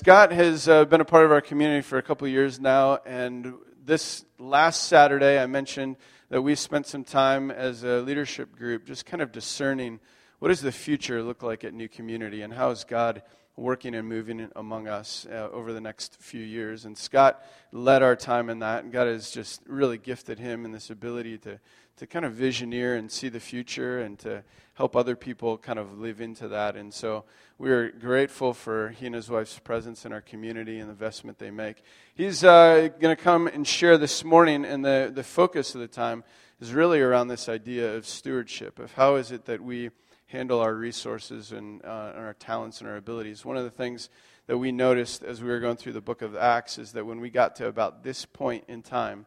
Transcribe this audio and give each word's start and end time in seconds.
Scott 0.00 0.32
has 0.32 0.66
uh, 0.66 0.86
been 0.86 1.02
a 1.02 1.04
part 1.04 1.26
of 1.26 1.30
our 1.30 1.42
community 1.42 1.82
for 1.82 1.98
a 1.98 2.02
couple 2.02 2.26
years 2.26 2.58
now, 2.58 3.00
and 3.04 3.52
this 3.84 4.24
last 4.38 4.84
Saturday, 4.84 5.38
I 5.38 5.44
mentioned 5.44 5.96
that 6.30 6.40
we 6.40 6.54
spent 6.54 6.86
some 6.86 7.04
time 7.04 7.50
as 7.50 7.84
a 7.84 8.00
leadership 8.00 8.56
group 8.56 8.86
just 8.86 9.04
kind 9.04 9.20
of 9.22 9.30
discerning 9.30 10.00
what 10.38 10.48
does 10.48 10.62
the 10.62 10.72
future 10.72 11.22
look 11.22 11.42
like 11.42 11.64
at 11.64 11.74
New 11.74 11.86
Community, 11.86 12.40
and 12.40 12.50
how 12.50 12.70
is 12.70 12.84
God 12.84 13.20
working 13.56 13.94
and 13.94 14.08
moving 14.08 14.48
among 14.56 14.88
us 14.88 15.26
uh, 15.30 15.50
over 15.52 15.74
the 15.74 15.82
next 15.82 16.16
few 16.18 16.42
years. 16.42 16.86
And 16.86 16.96
Scott 16.96 17.44
led 17.70 18.02
our 18.02 18.16
time 18.16 18.48
in 18.48 18.60
that, 18.60 18.84
and 18.84 18.90
God 18.94 19.06
has 19.06 19.30
just 19.30 19.60
really 19.66 19.98
gifted 19.98 20.38
him 20.38 20.64
in 20.64 20.72
this 20.72 20.88
ability 20.88 21.36
to 21.38 21.60
to 22.00 22.06
kind 22.06 22.24
of 22.24 22.32
visioneer 22.32 22.98
and 22.98 23.12
see 23.12 23.28
the 23.28 23.38
future 23.38 24.00
and 24.00 24.18
to 24.18 24.42
help 24.80 24.96
other 24.96 25.14
people 25.14 25.58
kind 25.58 25.78
of 25.78 25.98
live 25.98 26.22
into 26.22 26.48
that. 26.48 26.74
And 26.74 26.94
so 26.94 27.24
we're 27.58 27.90
grateful 27.90 28.54
for 28.54 28.88
he 28.88 29.04
and 29.04 29.14
his 29.14 29.28
wife's 29.28 29.58
presence 29.58 30.06
in 30.06 30.12
our 30.14 30.22
community 30.22 30.78
and 30.78 30.88
the 30.88 30.92
investment 30.92 31.38
they 31.38 31.50
make. 31.50 31.82
He's 32.14 32.42
uh, 32.42 32.88
going 32.98 33.14
to 33.14 33.22
come 33.22 33.46
and 33.46 33.66
share 33.66 33.98
this 33.98 34.24
morning, 34.24 34.64
and 34.64 34.82
the, 34.82 35.12
the 35.14 35.22
focus 35.22 35.74
of 35.74 35.82
the 35.82 35.86
time 35.86 36.24
is 36.62 36.72
really 36.72 36.98
around 36.98 37.28
this 37.28 37.46
idea 37.46 37.94
of 37.94 38.06
stewardship, 38.06 38.78
of 38.78 38.94
how 38.94 39.16
is 39.16 39.32
it 39.32 39.44
that 39.44 39.60
we 39.60 39.90
handle 40.28 40.60
our 40.60 40.74
resources 40.74 41.52
and, 41.52 41.84
uh, 41.84 42.12
and 42.16 42.24
our 42.24 42.36
talents 42.38 42.80
and 42.80 42.88
our 42.88 42.96
abilities. 42.96 43.44
One 43.44 43.58
of 43.58 43.64
the 43.64 43.70
things 43.70 44.08
that 44.46 44.56
we 44.56 44.72
noticed 44.72 45.22
as 45.22 45.42
we 45.42 45.50
were 45.50 45.60
going 45.60 45.76
through 45.76 45.92
the 45.92 46.00
book 46.00 46.22
of 46.22 46.34
Acts 46.34 46.78
is 46.78 46.92
that 46.92 47.04
when 47.04 47.20
we 47.20 47.28
got 47.28 47.54
to 47.56 47.66
about 47.66 48.02
this 48.02 48.24
point 48.24 48.64
in 48.66 48.80
time, 48.80 49.26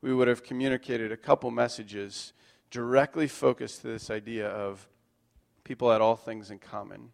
we 0.00 0.14
would 0.14 0.28
have 0.28 0.44
communicated 0.44 1.10
a 1.10 1.16
couple 1.16 1.50
messages 1.50 2.32
directly 2.70 3.26
focused 3.26 3.82
to 3.82 3.88
this 3.88 4.08
idea 4.08 4.48
of 4.48 4.88
people 5.64 5.90
had 5.90 6.00
all 6.00 6.16
things 6.16 6.50
in 6.50 6.58
common. 6.58 7.12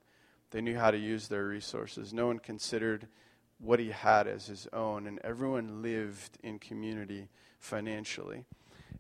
They 0.50 0.60
knew 0.60 0.76
how 0.76 0.90
to 0.90 0.98
use 0.98 1.28
their 1.28 1.44
resources. 1.44 2.12
No 2.12 2.26
one 2.26 2.38
considered 2.38 3.06
what 3.58 3.80
he 3.80 3.90
had 3.90 4.26
as 4.26 4.46
his 4.46 4.66
own, 4.72 5.06
and 5.06 5.18
everyone 5.24 5.82
lived 5.82 6.38
in 6.42 6.58
community 6.58 7.28
financially. 7.58 8.44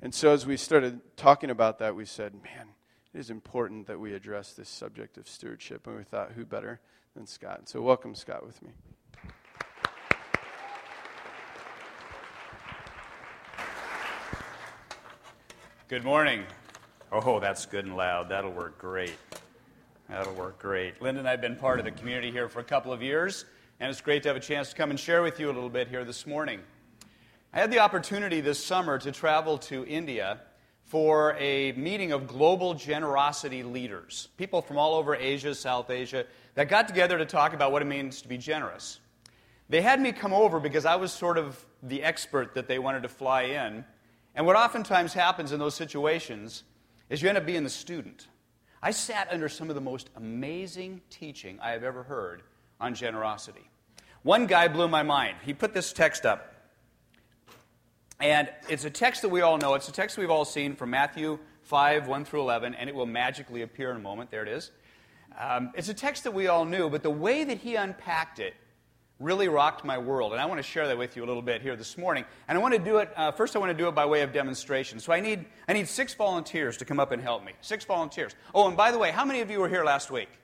And 0.02 0.14
so, 0.14 0.32
as 0.32 0.46
we 0.46 0.56
started 0.56 1.00
talking 1.16 1.50
about 1.50 1.78
that, 1.78 1.94
we 1.94 2.04
said, 2.04 2.34
man, 2.34 2.68
it 3.14 3.18
is 3.18 3.30
important 3.30 3.86
that 3.86 3.98
we 3.98 4.14
address 4.14 4.52
this 4.52 4.68
subject 4.68 5.16
of 5.16 5.28
stewardship. 5.28 5.86
And 5.86 5.96
we 5.96 6.04
thought, 6.04 6.32
who 6.32 6.44
better 6.44 6.80
than 7.16 7.26
Scott? 7.26 7.68
So, 7.68 7.80
welcome, 7.80 8.14
Scott, 8.14 8.44
with 8.46 8.62
me. 8.62 8.70
Good 15.88 16.04
morning. 16.04 16.44
Oh, 17.10 17.40
that's 17.40 17.64
good 17.64 17.86
and 17.86 17.96
loud. 17.96 18.28
That'll 18.28 18.52
work 18.52 18.76
great. 18.78 19.16
That'll 20.08 20.32
work 20.34 20.58
great. 20.58 21.02
Linda 21.02 21.18
and 21.18 21.28
I 21.28 21.32
have 21.32 21.40
been 21.40 21.56
part 21.56 21.78
of 21.78 21.84
the 21.84 21.90
community 21.90 22.30
here 22.30 22.48
for 22.48 22.60
a 22.60 22.64
couple 22.64 22.92
of 22.92 23.02
years, 23.02 23.44
and 23.78 23.90
it's 23.90 24.00
great 24.00 24.22
to 24.22 24.30
have 24.30 24.36
a 24.36 24.40
chance 24.40 24.70
to 24.70 24.74
come 24.74 24.90
and 24.90 24.98
share 24.98 25.22
with 25.22 25.38
you 25.38 25.46
a 25.46 25.52
little 25.52 25.68
bit 25.68 25.88
here 25.88 26.04
this 26.04 26.26
morning. 26.26 26.60
I 27.52 27.60
had 27.60 27.70
the 27.70 27.80
opportunity 27.80 28.40
this 28.40 28.62
summer 28.64 28.98
to 28.98 29.12
travel 29.12 29.58
to 29.58 29.84
India 29.86 30.40
for 30.84 31.36
a 31.38 31.72
meeting 31.72 32.12
of 32.12 32.26
global 32.26 32.72
generosity 32.72 33.62
leaders, 33.62 34.28
people 34.38 34.62
from 34.62 34.78
all 34.78 34.94
over 34.94 35.14
Asia, 35.14 35.54
South 35.54 35.90
Asia, 35.90 36.24
that 36.54 36.68
got 36.68 36.88
together 36.88 37.18
to 37.18 37.26
talk 37.26 37.52
about 37.52 37.72
what 37.72 37.82
it 37.82 37.86
means 37.86 38.22
to 38.22 38.28
be 38.28 38.38
generous. 38.38 39.00
They 39.68 39.82
had 39.82 40.00
me 40.00 40.12
come 40.12 40.32
over 40.32 40.58
because 40.58 40.86
I 40.86 40.96
was 40.96 41.12
sort 41.12 41.36
of 41.36 41.62
the 41.82 42.02
expert 42.02 42.54
that 42.54 42.66
they 42.66 42.78
wanted 42.78 43.02
to 43.02 43.08
fly 43.08 43.42
in 43.42 43.84
and 44.38 44.46
what 44.46 44.56
oftentimes 44.56 45.12
happens 45.12 45.50
in 45.50 45.58
those 45.58 45.74
situations 45.74 46.62
is 47.10 47.20
you 47.20 47.28
end 47.28 47.36
up 47.36 47.44
being 47.44 47.64
the 47.64 47.70
student. 47.70 48.28
I 48.82 48.92
sat 48.92 49.28
under 49.32 49.48
some 49.48 49.68
of 49.68 49.74
the 49.74 49.80
most 49.80 50.10
amazing 50.16 51.00
teaching 51.10 51.58
I 51.60 51.70
have 51.70 51.82
ever 51.82 52.02
heard 52.02 52.42
on 52.80 52.94
generosity. 52.94 53.68
One 54.22 54.46
guy 54.46 54.68
blew 54.68 54.88
my 54.88 55.02
mind. 55.02 55.36
He 55.44 55.54
put 55.54 55.74
this 55.74 55.92
text 55.92 56.24
up. 56.24 56.54
And 58.20 58.48
it's 58.68 58.84
a 58.84 58.90
text 58.90 59.22
that 59.22 59.28
we 59.28 59.40
all 59.40 59.58
know. 59.58 59.74
It's 59.74 59.88
a 59.88 59.92
text 59.92 60.18
we've 60.18 60.30
all 60.30 60.44
seen 60.44 60.74
from 60.74 60.90
Matthew 60.90 61.38
5, 61.62 62.08
1 62.08 62.24
through 62.24 62.40
11, 62.40 62.74
and 62.74 62.88
it 62.88 62.94
will 62.94 63.06
magically 63.06 63.62
appear 63.62 63.90
in 63.90 63.96
a 63.96 64.00
moment. 64.00 64.30
There 64.30 64.42
it 64.42 64.48
is. 64.48 64.70
Um, 65.38 65.70
it's 65.74 65.88
a 65.88 65.94
text 65.94 66.24
that 66.24 66.32
we 66.32 66.48
all 66.48 66.64
knew, 66.64 66.90
but 66.90 67.02
the 67.02 67.10
way 67.10 67.44
that 67.44 67.58
he 67.58 67.76
unpacked 67.76 68.40
it 68.40 68.54
really 69.20 69.48
rocked 69.48 69.84
my 69.84 69.98
world. 69.98 70.32
And 70.32 70.40
I 70.40 70.46
want 70.46 70.58
to 70.58 70.62
share 70.62 70.86
that 70.88 70.96
with 70.96 71.16
you 71.16 71.24
a 71.24 71.26
little 71.26 71.42
bit 71.42 71.60
here 71.60 71.76
this 71.76 71.98
morning. 71.98 72.24
And 72.46 72.56
I 72.56 72.60
want 72.60 72.74
to 72.74 72.80
do 72.80 72.98
it, 72.98 73.10
uh, 73.16 73.32
first, 73.32 73.56
I 73.56 73.58
want 73.58 73.70
to 73.70 73.76
do 73.76 73.88
it 73.88 73.94
by 73.94 74.06
way 74.06 74.22
of 74.22 74.32
demonstration. 74.32 75.00
So 75.00 75.12
I 75.12 75.20
need, 75.20 75.44
I 75.66 75.72
need 75.72 75.88
six 75.88 76.14
volunteers 76.14 76.76
to 76.78 76.84
come 76.84 77.00
up 77.00 77.10
and 77.10 77.20
help 77.20 77.44
me. 77.44 77.52
Six 77.60 77.84
volunteers. 77.84 78.34
Oh, 78.54 78.68
and 78.68 78.76
by 78.76 78.92
the 78.92 78.98
way, 78.98 79.10
how 79.10 79.24
many 79.24 79.40
of 79.40 79.50
you 79.50 79.58
were 79.60 79.68
here 79.68 79.84
last 79.84 80.10
week? 80.10 80.28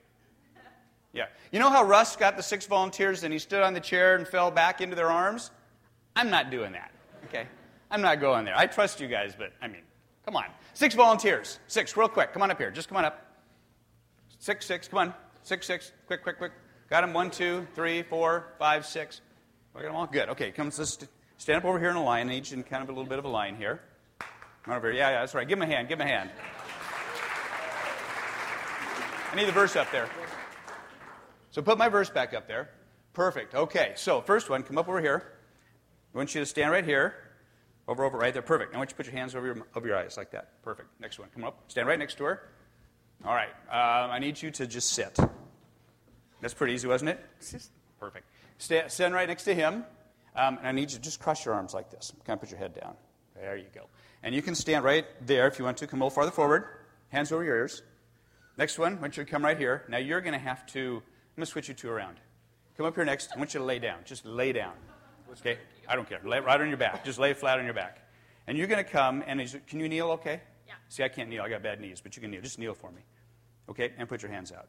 Yeah. 1.13 1.27
You 1.49 1.59
know 1.59 1.69
how 1.69 1.85
Russ 1.85 2.17
got 2.17 2.35
the 2.35 2.43
six 2.43 2.65
volunteers 2.65 3.23
and 3.23 3.31
he 3.31 3.39
stood 3.39 3.63
on 3.63 3.73
the 3.73 3.79
chair 3.79 4.17
and 4.17 4.27
fell 4.27 4.51
back 4.51 4.81
into 4.81 4.97
their 4.97 5.09
arms? 5.09 5.49
I'm 6.13 6.29
not 6.29 6.51
doing 6.51 6.73
that. 6.73 6.91
Okay? 7.27 7.47
I'm 7.89 8.01
not 8.01 8.19
going 8.19 8.43
there. 8.43 8.57
I 8.57 8.67
trust 8.67 8.99
you 8.99 9.07
guys, 9.07 9.33
but 9.37 9.53
I 9.61 9.69
mean, 9.69 9.83
come 10.25 10.35
on. 10.35 10.43
Six 10.73 10.93
volunteers. 10.93 11.59
Six, 11.67 11.95
real 11.95 12.09
quick. 12.09 12.33
Come 12.33 12.41
on 12.41 12.51
up 12.51 12.57
here. 12.57 12.69
Just 12.69 12.89
come 12.89 12.97
on 12.97 13.05
up. 13.05 13.25
Six, 14.39 14.65
six. 14.65 14.89
Come 14.89 14.99
on. 14.99 15.13
Six, 15.43 15.65
six. 15.65 15.93
Quick, 16.07 16.21
quick, 16.21 16.37
quick. 16.37 16.51
Got 16.89 17.01
them? 17.01 17.13
One, 17.13 17.31
two, 17.31 17.67
three, 17.73 18.03
four, 18.03 18.53
five, 18.59 18.85
six. 18.85 19.21
We 19.73 19.81
got 19.81 19.87
them 19.87 19.95
all? 19.95 20.07
Good. 20.07 20.29
Okay, 20.29 20.51
come 20.51 20.71
stand 20.71 21.09
up 21.49 21.65
over 21.65 21.79
here 21.79 21.89
in 21.89 21.95
a 21.95 22.03
line, 22.03 22.31
each 22.31 22.53
in 22.53 22.63
kind 22.63 22.83
of 22.83 22.89
a 22.89 22.91
little 22.91 23.09
bit 23.09 23.19
of 23.19 23.25
a 23.25 23.29
line 23.29 23.55
here. 23.55 23.81
Come 24.63 24.73
over 24.73 24.91
here. 24.91 24.99
Yeah, 24.99 25.09
yeah, 25.09 25.19
that's 25.19 25.33
right. 25.33 25.47
Give 25.47 25.57
him 25.57 25.63
a 25.63 25.73
hand. 25.73 25.87
Give 25.87 25.99
him 25.99 26.07
a 26.07 26.09
hand. 26.09 26.29
I 29.31 29.35
need 29.35 29.47
the 29.47 29.51
verse 29.51 29.75
up 29.75 29.91
there. 29.91 30.07
So 31.51 31.61
put 31.61 31.77
my 31.77 31.89
verse 31.89 32.09
back 32.09 32.33
up 32.33 32.47
there. 32.47 32.69
Perfect. 33.13 33.55
Okay, 33.55 33.93
so 33.95 34.21
first 34.21 34.49
one, 34.49 34.63
come 34.63 34.77
up 34.77 34.87
over 34.87 35.01
here. 35.01 35.23
I 36.13 36.17
want 36.17 36.33
you 36.35 36.41
to 36.41 36.45
stand 36.45 36.71
right 36.71 36.85
here. 36.85 37.15
Over, 37.87 38.03
over, 38.03 38.17
right 38.17 38.33
there. 38.33 38.41
Perfect. 38.41 38.73
I 38.73 38.77
want 38.77 38.89
you 38.89 38.93
to 38.93 38.95
put 38.95 39.05
your 39.05 39.15
hands 39.15 39.35
over 39.35 39.45
your, 39.45 39.57
over 39.75 39.87
your 39.87 39.97
eyes 39.97 40.17
like 40.17 40.31
that. 40.31 40.61
Perfect. 40.63 40.89
Next 40.99 41.19
one. 41.19 41.29
Come 41.33 41.43
up. 41.43 41.63
Stand 41.67 41.87
right 41.87 41.99
next 41.99 42.17
to 42.17 42.23
her. 42.23 42.49
All 43.23 43.33
right. 43.33 43.51
Um, 43.69 44.11
I 44.11 44.19
need 44.19 44.41
you 44.41 44.51
to 44.51 44.65
just 44.65 44.93
sit. 44.93 45.17
That's 46.45 46.53
pretty 46.53 46.75
easy, 46.75 46.87
wasn't 46.87 47.09
it? 47.09 47.25
Perfect. 47.99 48.27
Stand, 48.59 48.91
stand 48.91 49.15
right 49.15 49.27
next 49.27 49.45
to 49.45 49.55
him. 49.55 49.83
Um, 50.35 50.59
and 50.59 50.67
I 50.67 50.71
need 50.73 50.91
you 50.91 50.97
to 50.97 51.01
just 51.01 51.19
cross 51.19 51.43
your 51.43 51.55
arms 51.55 51.73
like 51.73 51.89
this. 51.89 52.13
Kind 52.23 52.37
of 52.37 52.41
put 52.41 52.51
your 52.51 52.59
head 52.59 52.79
down. 52.79 52.93
There 53.33 53.57
you 53.57 53.65
go. 53.73 53.87
And 54.21 54.35
you 54.35 54.43
can 54.43 54.53
stand 54.53 54.83
right 54.83 55.07
there 55.25 55.47
if 55.47 55.57
you 55.57 55.65
want 55.65 55.77
to. 55.77 55.87
Come 55.87 56.01
a 56.01 56.05
little 56.05 56.13
farther 56.13 56.29
forward. 56.29 56.65
Hands 57.09 57.31
over 57.31 57.43
your 57.43 57.55
ears. 57.55 57.81
Next 58.59 58.77
one, 58.77 58.99
I 58.99 59.01
want 59.01 59.17
you 59.17 59.23
to 59.23 59.31
come 59.31 59.43
right 59.43 59.57
here. 59.57 59.85
Now 59.89 59.97
you're 59.97 60.21
going 60.21 60.33
to 60.33 60.39
have 60.39 60.67
to, 60.67 60.79
I'm 60.79 61.35
going 61.35 61.45
to 61.47 61.47
switch 61.47 61.67
you 61.67 61.73
two 61.73 61.89
around. 61.89 62.17
Come 62.77 62.85
up 62.85 62.93
here 62.93 63.05
next. 63.05 63.31
I 63.35 63.39
want 63.39 63.55
you 63.55 63.61
to 63.61 63.65
lay 63.65 63.79
down. 63.79 64.01
Just 64.05 64.23
lay 64.23 64.53
down. 64.53 64.73
Okay? 65.31 65.57
I 65.89 65.95
don't 65.95 66.07
care. 66.07 66.19
Lay 66.23 66.41
right 66.41 66.61
on 66.61 66.67
your 66.67 66.77
back. 66.77 67.03
Just 67.03 67.17
lay 67.17 67.33
flat 67.33 67.57
on 67.57 67.65
your 67.65 67.73
back. 67.73 68.07
And 68.45 68.55
you're 68.55 68.67
going 68.67 68.85
to 68.85 68.87
come, 68.87 69.23
and 69.25 69.41
can 69.65 69.79
you 69.79 69.89
kneel 69.89 70.11
okay? 70.11 70.41
Yeah. 70.67 70.75
See, 70.89 71.03
I 71.03 71.07
can't 71.07 71.27
kneel. 71.27 71.41
I 71.41 71.49
got 71.49 71.63
bad 71.63 71.81
knees, 71.81 72.01
but 72.01 72.15
you 72.15 72.21
can 72.21 72.29
kneel. 72.29 72.41
Just 72.41 72.59
kneel 72.59 72.75
for 72.75 72.91
me. 72.91 73.01
Okay? 73.67 73.93
And 73.97 74.07
put 74.07 74.21
your 74.21 74.31
hands 74.31 74.51
out. 74.51 74.67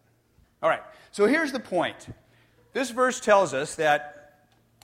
All 0.63 0.69
right, 0.69 0.83
so 1.13 1.27
here's 1.27 1.53
the 1.53 1.61
point. 1.61 2.09
This 2.73 2.91
verse 2.91 3.21
tells 3.21 3.55
us 3.55 3.75
that 3.77 4.17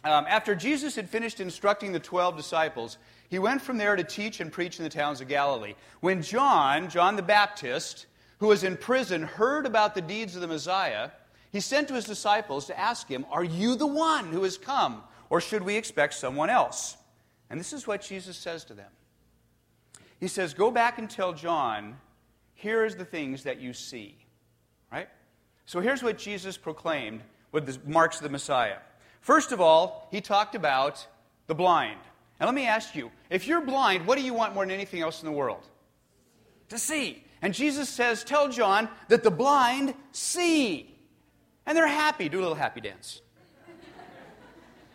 um, 0.04 0.26
after 0.28 0.54
Jesus 0.54 0.96
had 0.96 1.08
finished 1.08 1.40
instructing 1.40 1.92
the 1.92 2.00
12 2.00 2.36
disciples, 2.36 2.98
he 3.28 3.38
went 3.38 3.62
from 3.62 3.78
there 3.78 3.96
to 3.96 4.04
teach 4.04 4.40
and 4.40 4.50
preach 4.52 4.78
in 4.78 4.84
the 4.84 4.90
towns 4.90 5.20
of 5.20 5.28
Galilee. 5.28 5.74
When 6.00 6.22
John, 6.22 6.90
John 6.90 7.16
the 7.16 7.22
Baptist, 7.22 8.06
who 8.38 8.48
was 8.48 8.64
in 8.64 8.76
prison, 8.76 9.22
heard 9.22 9.64
about 9.64 9.94
the 9.94 10.00
deeds 10.00 10.34
of 10.34 10.40
the 10.40 10.48
Messiah, 10.48 11.10
he 11.52 11.60
sent 11.60 11.88
to 11.88 11.94
his 11.94 12.04
disciples 12.04 12.66
to 12.66 12.78
ask 12.78 13.08
him, 13.08 13.24
Are 13.30 13.44
you 13.44 13.76
the 13.76 13.86
one 13.86 14.32
who 14.32 14.42
has 14.42 14.58
come, 14.58 15.02
or 15.30 15.40
should 15.40 15.62
we 15.62 15.76
expect 15.76 16.14
someone 16.14 16.50
else? 16.50 16.96
And 17.48 17.60
this 17.60 17.72
is 17.72 17.86
what 17.86 18.02
Jesus 18.02 18.36
says 18.36 18.64
to 18.64 18.74
them. 18.74 18.90
He 20.18 20.28
says, 20.28 20.54
Go 20.54 20.70
back 20.70 20.98
and 20.98 21.08
tell 21.08 21.32
John, 21.32 21.96
here 22.54 22.84
is 22.84 22.96
the 22.96 23.04
things 23.04 23.44
that 23.44 23.60
you 23.60 23.72
see. 23.72 24.16
Right? 24.90 25.08
So 25.66 25.80
here's 25.80 26.02
what 26.02 26.18
Jesus 26.18 26.56
proclaimed 26.56 27.22
with 27.50 27.66
the 27.66 27.78
marks 27.88 28.16
of 28.16 28.22
the 28.22 28.28
Messiah. 28.28 28.78
First 29.20 29.52
of 29.52 29.60
all, 29.60 30.08
he 30.10 30.20
talked 30.20 30.54
about 30.54 31.06
the 31.46 31.54
blind. 31.54 32.00
And 32.40 32.48
let 32.48 32.54
me 32.54 32.66
ask 32.66 32.94
you 32.94 33.10
if 33.30 33.46
you're 33.46 33.60
blind, 33.60 34.06
what 34.06 34.18
do 34.18 34.24
you 34.24 34.34
want 34.34 34.54
more 34.54 34.64
than 34.64 34.72
anything 34.72 35.00
else 35.00 35.22
in 35.22 35.26
the 35.26 35.32
world? 35.32 35.64
To 36.70 36.78
see. 36.78 37.22
And 37.40 37.54
Jesus 37.54 37.88
says, 37.88 38.24
Tell 38.24 38.48
John 38.48 38.88
that 39.08 39.22
the 39.22 39.30
blind 39.30 39.94
see. 40.12 40.94
And 41.66 41.76
they're 41.76 41.86
happy. 41.86 42.28
Do 42.28 42.40
a 42.40 42.42
little 42.42 42.54
happy 42.54 42.80
dance. 42.80 43.20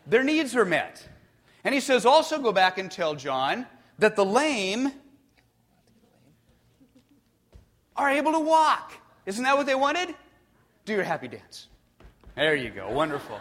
Their 0.06 0.24
needs 0.24 0.56
are 0.56 0.66
met. 0.66 1.08
And 1.64 1.74
he 1.74 1.82
says, 1.82 2.06
Also 2.06 2.40
go 2.40 2.52
back 2.52 2.78
and 2.78 2.90
tell 2.90 3.16
John 3.16 3.66
that 4.00 4.16
the 4.16 4.26
lame 4.26 4.92
are 7.96 8.10
able 8.10 8.32
to 8.32 8.40
walk. 8.40 8.94
Isn't 9.26 9.44
that 9.44 9.58
what 9.58 9.66
they 9.66 9.76
wanted? 9.76 10.16
Do 10.88 10.94
your 10.94 11.04
happy 11.04 11.28
dance. 11.28 11.68
There 12.36 12.56
you 12.56 12.70
go. 12.70 12.90
Wonderful. 12.90 13.40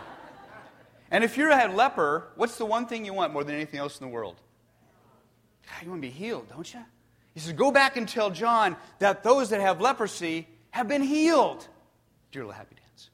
And 1.12 1.22
if 1.22 1.36
you're 1.36 1.50
a 1.50 1.68
leper, 1.68 2.28
what's 2.34 2.58
the 2.58 2.66
one 2.66 2.86
thing 2.86 3.04
you 3.04 3.14
want 3.14 3.32
more 3.32 3.44
than 3.44 3.54
anything 3.54 3.78
else 3.78 4.00
in 4.00 4.06
the 4.06 4.12
world? 4.12 4.36
You 5.82 5.90
want 5.90 6.02
to 6.02 6.08
be 6.08 6.12
healed, 6.12 6.48
don't 6.48 6.72
you? 6.74 6.80
He 7.34 7.40
says, 7.40 7.52
Go 7.52 7.70
back 7.70 7.96
and 7.96 8.08
tell 8.08 8.30
John 8.30 8.76
that 8.98 9.22
those 9.22 9.50
that 9.50 9.60
have 9.60 9.80
leprosy 9.80 10.48
have 10.70 10.88
been 10.88 11.02
healed. 11.02 11.68
Do 12.32 12.40
your 12.40 12.46
little 12.46 12.58
happy 12.58 12.74
dance. 12.74 13.10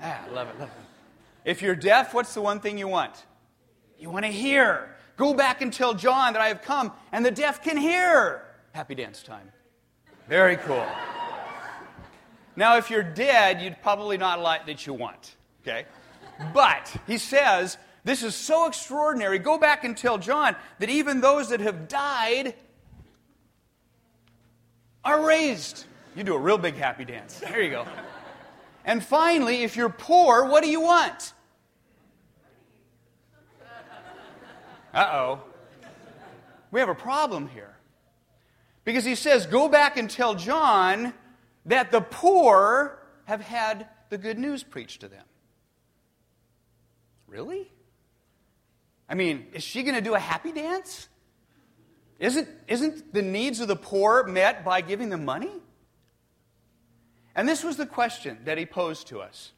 Ah, 0.00 0.32
love 0.32 0.48
it, 0.48 0.60
love 0.60 0.68
it. 0.68 1.50
If 1.50 1.60
you're 1.60 1.74
deaf, 1.74 2.14
what's 2.14 2.34
the 2.34 2.40
one 2.40 2.60
thing 2.60 2.78
you 2.78 2.86
want? 2.86 3.24
You 3.98 4.10
want 4.10 4.24
to 4.24 4.30
hear. 4.30 4.94
Go 5.16 5.34
back 5.34 5.60
and 5.60 5.72
tell 5.72 5.94
John 5.94 6.34
that 6.34 6.42
I 6.42 6.48
have 6.48 6.62
come, 6.62 6.92
and 7.10 7.26
the 7.26 7.30
deaf 7.32 7.62
can 7.62 7.76
hear. 7.76 8.44
Happy 8.72 8.94
dance 8.94 9.22
time. 9.22 9.50
Very 10.28 10.56
cool. 10.56 10.86
Now, 12.54 12.76
if 12.76 12.90
you're 12.90 13.02
dead, 13.02 13.60
you'd 13.62 13.80
probably 13.82 14.18
not 14.18 14.40
like 14.40 14.66
that 14.66 14.86
you 14.86 14.94
want. 14.94 15.36
Okay? 15.62 15.86
But 16.52 16.94
he 17.06 17.18
says, 17.18 17.78
this 18.04 18.22
is 18.22 18.34
so 18.34 18.66
extraordinary. 18.66 19.38
Go 19.38 19.58
back 19.58 19.84
and 19.84 19.96
tell 19.96 20.18
John 20.18 20.56
that 20.78 20.90
even 20.90 21.20
those 21.20 21.50
that 21.50 21.60
have 21.60 21.88
died 21.88 22.54
are 25.04 25.24
raised. 25.24 25.84
You 26.16 26.24
do 26.24 26.34
a 26.34 26.38
real 26.38 26.58
big 26.58 26.74
happy 26.74 27.04
dance. 27.04 27.38
There 27.40 27.62
you 27.62 27.70
go. 27.70 27.86
And 28.84 29.02
finally, 29.02 29.62
if 29.62 29.76
you're 29.76 29.88
poor, 29.88 30.46
what 30.46 30.62
do 30.62 30.70
you 30.70 30.80
want? 30.80 31.32
Uh 34.92 35.10
oh. 35.12 35.40
We 36.70 36.80
have 36.80 36.88
a 36.88 36.94
problem 36.94 37.48
here. 37.48 37.76
Because 38.84 39.04
he 39.04 39.14
says, 39.14 39.46
Go 39.46 39.68
back 39.68 39.96
and 39.96 40.10
tell 40.10 40.34
John 40.34 41.14
that 41.66 41.92
the 41.92 42.00
poor 42.00 42.98
have 43.24 43.40
had 43.40 43.88
the 44.10 44.18
good 44.18 44.38
news 44.38 44.62
preached 44.62 45.00
to 45.00 45.08
them. 45.08 45.24
Really? 47.26 47.70
I 49.08 49.14
mean, 49.14 49.46
is 49.52 49.62
she 49.62 49.82
going 49.82 49.94
to 49.94 50.00
do 50.00 50.14
a 50.14 50.18
happy 50.18 50.52
dance? 50.52 51.08
Isn't, 52.18 52.48
isn't 52.68 53.12
the 53.12 53.22
needs 53.22 53.60
of 53.60 53.68
the 53.68 53.76
poor 53.76 54.24
met 54.24 54.64
by 54.64 54.80
giving 54.80 55.08
them 55.08 55.24
money? 55.24 55.52
And 57.34 57.48
this 57.48 57.64
was 57.64 57.76
the 57.76 57.86
question 57.86 58.38
that 58.44 58.58
he 58.58 58.66
posed 58.66 59.08
to 59.08 59.20
us 59.20 59.52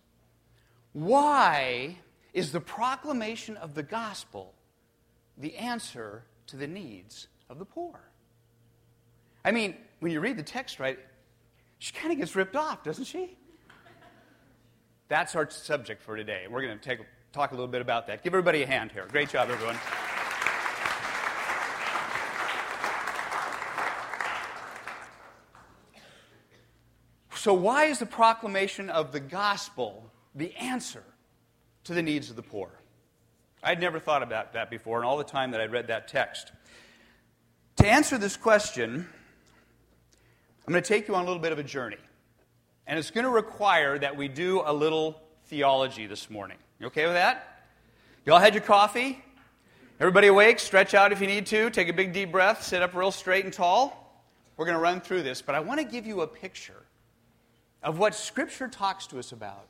Why 0.93 1.99
is 2.33 2.53
the 2.53 2.61
proclamation 2.61 3.57
of 3.57 3.75
the 3.75 3.83
gospel 3.83 4.55
the 5.37 5.57
answer 5.57 6.25
to 6.47 6.57
the 6.57 6.67
needs 6.67 7.27
of 7.51 7.59
the 7.59 7.65
poor? 7.65 8.01
I 9.45 9.53
mean, 9.53 9.77
when 10.01 10.13
you 10.13 10.21
read 10.21 10.37
the 10.37 10.43
text, 10.43 10.81
right, 10.81 10.99
she 11.79 11.93
kind 11.93 12.13
of 12.13 12.19
gets 12.19 12.35
ripped 12.35 12.57
off, 12.57 12.83
doesn't 12.83 13.05
she? 13.05 13.37
That's 15.09 15.35
our 15.35 15.49
subject 15.51 16.03
for 16.03 16.17
today. 16.17 16.47
We're 16.51 16.63
going 16.63 16.79
to 16.79 16.85
take, 16.85 17.01
talk 17.33 17.53
a 17.53 17.55
little 17.55 17.69
bit 17.69 17.83
about 17.83 18.07
that. 18.07 18.23
Give 18.25 18.33
everybody 18.33 18.63
a 18.63 18.67
hand 18.67 18.91
here. 18.93 19.07
Great 19.11 19.29
job, 19.29 19.51
everyone. 19.51 19.77
So, 27.37 27.53
why 27.53 27.85
is 27.85 27.99
the 27.99 28.07
proclamation 28.07 28.89
of 28.89 29.13
the 29.13 29.21
gospel 29.21 30.11
the 30.35 30.55
answer 30.57 31.05
to 31.85 31.93
the 31.93 32.03
needs 32.03 32.31
of 32.31 32.37
the 32.37 32.43
poor? 32.43 32.71
I'd 33.63 33.81
never 33.81 33.99
thought 33.99 34.23
about 34.23 34.55
that 34.55 34.71
before, 34.71 34.97
and 34.97 35.07
all 35.07 35.19
the 35.19 35.25
time 35.25 35.51
that 35.51 35.61
I'd 35.61 35.71
read 35.71 35.89
that 35.89 36.09
text. 36.09 36.53
To 37.77 37.87
answer 37.87 38.17
this 38.17 38.39
question, 38.39 39.09
I'm 40.67 40.73
going 40.73 40.83
to 40.83 40.89
take 40.89 41.09
you 41.09 41.15
on 41.15 41.25
a 41.25 41.27
little 41.27 41.43
bit 41.43 41.53
of 41.53 41.59
a 41.59 41.63
journey. 41.63 41.99
And 42.87 42.99
it's 42.99 43.11
going 43.11 43.25
to 43.25 43.31
require 43.31 43.99
that 43.99 44.17
we 44.17 44.29
do 44.29 44.63
a 44.65 44.73
little 44.73 45.21
theology 45.47 46.07
this 46.07 46.31
morning. 46.31 46.57
You 46.81 46.87
okay 46.87 47.05
with 47.05 47.15
that? 47.15 47.67
You 48.25 48.33
all 48.33 48.39
had 48.39 48.55
your 48.55 48.63
coffee? 48.63 49.23
Everybody 50.01 50.29
awake? 50.29 50.59
Stretch 50.59 50.95
out 50.95 51.13
if 51.13 51.21
you 51.21 51.27
need 51.27 51.47
to. 51.47 51.69
Take 51.69 51.89
a 51.89 51.93
big 51.93 52.15
deep 52.15 52.33
breath. 52.33 52.63
Sit 52.63 52.83
up 52.83 52.95
real 52.95 53.11
straight 53.11 53.45
and 53.45 53.53
tall. 53.53 54.23
We're 54.57 54.65
going 54.65 54.77
to 54.77 54.83
run 54.83 55.01
through 55.01 55.23
this, 55.23 55.43
but 55.43 55.55
I 55.55 55.61
want 55.61 55.81
to 55.81 55.87
give 55.87 56.07
you 56.07 56.23
a 56.23 56.27
picture 56.27 56.83
of 57.83 57.99
what 57.99 58.15
Scripture 58.15 58.69
talks 58.69 59.07
to 59.09 59.19
us 59.19 59.33
about 59.33 59.67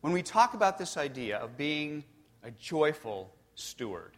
when 0.00 0.12
we 0.12 0.22
talk 0.22 0.54
about 0.54 0.78
this 0.78 0.96
idea 0.96 1.36
of 1.36 1.58
being 1.58 2.02
a 2.42 2.50
joyful 2.50 3.30
steward. 3.54 4.12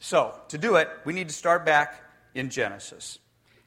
So, 0.00 0.34
to 0.48 0.58
do 0.58 0.76
it, 0.76 0.88
we 1.04 1.12
need 1.12 1.28
to 1.28 1.34
start 1.34 1.66
back 1.66 2.02
in 2.34 2.48
Genesis. 2.48 3.18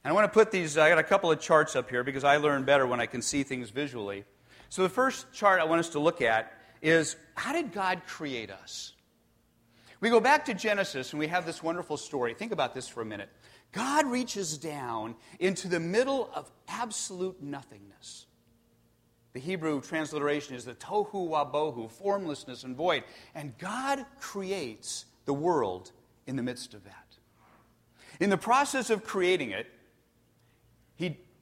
And 0.04 0.10
I 0.10 0.14
want 0.14 0.24
to 0.24 0.32
put 0.32 0.50
these, 0.50 0.76
I 0.76 0.88
got 0.88 0.98
a 0.98 1.04
couple 1.04 1.30
of 1.30 1.40
charts 1.40 1.76
up 1.76 1.88
here 1.88 2.02
because 2.02 2.24
I 2.24 2.36
learn 2.38 2.64
better 2.64 2.86
when 2.86 3.00
I 3.00 3.06
can 3.06 3.22
see 3.22 3.42
things 3.42 3.70
visually. 3.70 4.24
So, 4.68 4.82
the 4.82 4.88
first 4.88 5.32
chart 5.32 5.60
I 5.60 5.64
want 5.64 5.80
us 5.80 5.90
to 5.90 5.98
look 5.98 6.20
at 6.22 6.52
is 6.80 7.16
how 7.34 7.52
did 7.52 7.72
God 7.72 8.02
create 8.06 8.50
us? 8.50 8.94
We 10.00 10.10
go 10.10 10.18
back 10.18 10.46
to 10.46 10.54
Genesis 10.54 11.12
and 11.12 11.20
we 11.20 11.28
have 11.28 11.46
this 11.46 11.62
wonderful 11.62 11.96
story. 11.96 12.34
Think 12.34 12.50
about 12.50 12.74
this 12.74 12.88
for 12.88 13.02
a 13.02 13.04
minute. 13.04 13.28
God 13.70 14.06
reaches 14.06 14.58
down 14.58 15.14
into 15.38 15.68
the 15.68 15.78
middle 15.78 16.30
of 16.34 16.50
absolute 16.68 17.40
nothingness. 17.40 18.26
The 19.32 19.40
Hebrew 19.40 19.80
transliteration 19.80 20.56
is 20.56 20.64
the 20.64 20.74
tohu 20.74 21.30
wabohu, 21.30 21.90
formlessness 21.90 22.64
and 22.64 22.76
void. 22.76 23.04
And 23.34 23.56
God 23.58 24.04
creates 24.20 25.06
the 25.24 25.32
world 25.32 25.92
in 26.26 26.36
the 26.36 26.42
midst 26.42 26.74
of 26.74 26.84
that. 26.84 27.06
In 28.20 28.28
the 28.28 28.36
process 28.36 28.90
of 28.90 29.04
creating 29.04 29.50
it, 29.50 29.66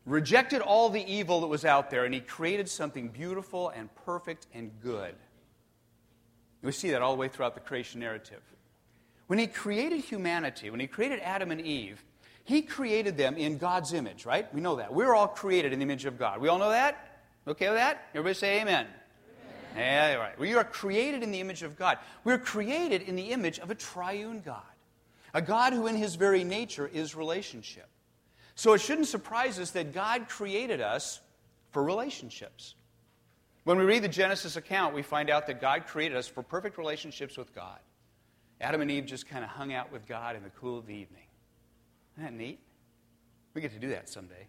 rejected 0.06 0.60
all 0.60 0.88
the 0.88 1.04
evil 1.10 1.40
that 1.42 1.46
was 1.46 1.64
out 1.64 1.90
there 1.90 2.04
and 2.04 2.14
He 2.14 2.20
created 2.20 2.68
something 2.68 3.08
beautiful 3.08 3.68
and 3.70 3.94
perfect 4.04 4.46
and 4.54 4.70
good. 4.82 5.14
We 6.62 6.72
see 6.72 6.90
that 6.90 7.02
all 7.02 7.12
the 7.12 7.18
way 7.18 7.28
throughout 7.28 7.54
the 7.54 7.60
creation 7.60 8.00
narrative. 8.00 8.42
When 9.26 9.38
He 9.38 9.46
created 9.46 10.00
humanity, 10.00 10.70
when 10.70 10.80
He 10.80 10.86
created 10.86 11.20
Adam 11.20 11.50
and 11.50 11.60
Eve, 11.60 12.04
He 12.44 12.62
created 12.62 13.16
them 13.16 13.36
in 13.36 13.58
God's 13.58 13.92
image, 13.92 14.26
right? 14.26 14.52
We 14.54 14.60
know 14.60 14.76
that. 14.76 14.92
We're 14.92 15.14
all 15.14 15.28
created 15.28 15.72
in 15.72 15.78
the 15.78 15.84
image 15.84 16.04
of 16.04 16.18
God. 16.18 16.40
We 16.40 16.48
all 16.48 16.58
know 16.58 16.70
that? 16.70 17.06
Okay 17.46 17.68
with 17.68 17.78
that? 17.78 18.08
Everybody 18.14 18.34
say 18.34 18.60
amen. 18.60 18.86
amen. 19.74 19.76
Yeah, 19.76 20.14
right. 20.16 20.38
We 20.38 20.54
are 20.54 20.64
created 20.64 21.22
in 21.22 21.30
the 21.30 21.40
image 21.40 21.62
of 21.62 21.78
God. 21.78 21.98
We're 22.24 22.38
created 22.38 23.02
in 23.02 23.16
the 23.16 23.32
image 23.32 23.58
of 23.58 23.70
a 23.70 23.74
triune 23.74 24.42
God, 24.44 24.62
a 25.32 25.40
God 25.40 25.72
who, 25.72 25.86
in 25.86 25.96
his 25.96 26.16
very 26.16 26.44
nature, 26.44 26.90
is 26.92 27.14
relationship. 27.14 27.88
So 28.60 28.74
it 28.74 28.82
shouldn't 28.82 29.08
surprise 29.08 29.58
us 29.58 29.70
that 29.70 29.94
God 29.94 30.28
created 30.28 30.82
us 30.82 31.22
for 31.70 31.82
relationships. 31.82 32.74
When 33.64 33.78
we 33.78 33.84
read 33.84 34.02
the 34.02 34.08
Genesis 34.08 34.54
account, 34.56 34.94
we 34.94 35.00
find 35.00 35.30
out 35.30 35.46
that 35.46 35.62
God 35.62 35.86
created 35.86 36.14
us 36.14 36.28
for 36.28 36.42
perfect 36.42 36.76
relationships 36.76 37.38
with 37.38 37.54
God. 37.54 37.78
Adam 38.60 38.82
and 38.82 38.90
Eve 38.90 39.06
just 39.06 39.26
kind 39.26 39.44
of 39.44 39.48
hung 39.48 39.72
out 39.72 39.90
with 39.90 40.06
God 40.06 40.36
in 40.36 40.42
the 40.42 40.50
cool 40.50 40.76
of 40.76 40.84
the 40.84 40.92
evening. 40.92 41.22
Isn't 42.18 42.24
that 42.24 42.34
neat? 42.34 42.60
We 43.54 43.62
get 43.62 43.72
to 43.72 43.78
do 43.78 43.88
that 43.92 44.10
someday. 44.10 44.46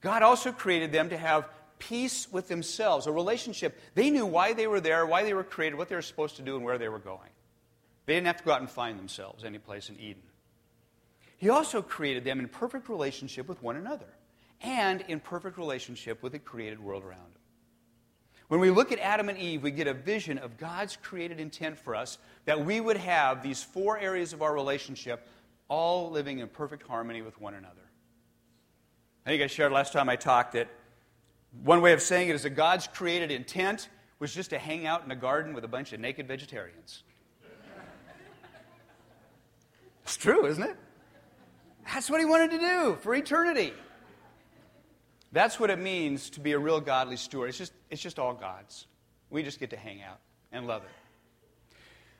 God 0.00 0.22
also 0.22 0.50
created 0.50 0.90
them 0.90 1.10
to 1.10 1.18
have 1.18 1.46
peace 1.78 2.32
with 2.32 2.48
themselves, 2.48 3.06
a 3.06 3.12
relationship. 3.12 3.78
They 3.94 4.08
knew 4.08 4.24
why 4.24 4.54
they 4.54 4.68
were 4.68 4.80
there, 4.80 5.04
why 5.04 5.24
they 5.24 5.34
were 5.34 5.44
created, 5.44 5.76
what 5.76 5.90
they 5.90 5.96
were 5.96 6.00
supposed 6.00 6.36
to 6.36 6.42
do, 6.42 6.56
and 6.56 6.64
where 6.64 6.78
they 6.78 6.88
were 6.88 6.98
going. 6.98 7.28
They 8.06 8.14
didn't 8.14 8.28
have 8.28 8.38
to 8.38 8.44
go 8.44 8.52
out 8.52 8.60
and 8.60 8.70
find 8.70 8.98
themselves 8.98 9.44
any 9.44 9.58
place 9.58 9.90
in 9.90 10.00
Eden. 10.00 10.22
He 11.44 11.50
also 11.50 11.82
created 11.82 12.24
them 12.24 12.40
in 12.40 12.48
perfect 12.48 12.88
relationship 12.88 13.48
with 13.48 13.62
one 13.62 13.76
another 13.76 14.06
and 14.62 15.02
in 15.02 15.20
perfect 15.20 15.58
relationship 15.58 16.22
with 16.22 16.32
the 16.32 16.38
created 16.38 16.80
world 16.80 17.02
around 17.04 17.20
them. 17.20 17.42
When 18.48 18.60
we 18.60 18.70
look 18.70 18.92
at 18.92 18.98
Adam 18.98 19.28
and 19.28 19.36
Eve, 19.36 19.62
we 19.62 19.70
get 19.70 19.86
a 19.86 19.92
vision 19.92 20.38
of 20.38 20.56
God's 20.56 20.96
created 20.96 21.38
intent 21.40 21.76
for 21.76 21.94
us 21.94 22.16
that 22.46 22.64
we 22.64 22.80
would 22.80 22.96
have 22.96 23.42
these 23.42 23.62
four 23.62 23.98
areas 23.98 24.32
of 24.32 24.40
our 24.40 24.54
relationship 24.54 25.28
all 25.68 26.10
living 26.10 26.38
in 26.38 26.48
perfect 26.48 26.88
harmony 26.88 27.20
with 27.20 27.38
one 27.38 27.52
another. 27.52 27.90
I 29.26 29.28
think 29.28 29.42
I 29.42 29.46
shared 29.46 29.70
last 29.70 29.92
time 29.92 30.08
I 30.08 30.16
talked 30.16 30.54
that 30.54 30.70
one 31.62 31.82
way 31.82 31.92
of 31.92 32.00
saying 32.00 32.30
it 32.30 32.36
is 32.36 32.44
that 32.44 32.56
God's 32.56 32.86
created 32.86 33.30
intent 33.30 33.90
was 34.18 34.32
just 34.32 34.48
to 34.48 34.58
hang 34.58 34.86
out 34.86 35.04
in 35.04 35.10
a 35.10 35.16
garden 35.16 35.52
with 35.52 35.64
a 35.64 35.68
bunch 35.68 35.92
of 35.92 36.00
naked 36.00 36.26
vegetarians. 36.26 37.02
It's 40.04 40.16
true, 40.16 40.46
isn't 40.46 40.62
it? 40.62 40.76
That's 41.92 42.10
what 42.10 42.20
he 42.20 42.26
wanted 42.26 42.52
to 42.52 42.58
do 42.58 42.98
for 43.02 43.14
eternity. 43.14 43.72
That's 45.32 45.58
what 45.58 45.70
it 45.70 45.78
means 45.78 46.30
to 46.30 46.40
be 46.40 46.52
a 46.52 46.58
real 46.58 46.80
godly 46.80 47.16
steward. 47.16 47.48
It's 47.48 47.58
just, 47.58 47.72
it's 47.90 48.00
just 48.00 48.18
all 48.18 48.34
God's. 48.34 48.86
We 49.30 49.42
just 49.42 49.58
get 49.58 49.70
to 49.70 49.76
hang 49.76 50.00
out 50.00 50.20
and 50.52 50.66
love 50.66 50.82
it. 50.84 50.90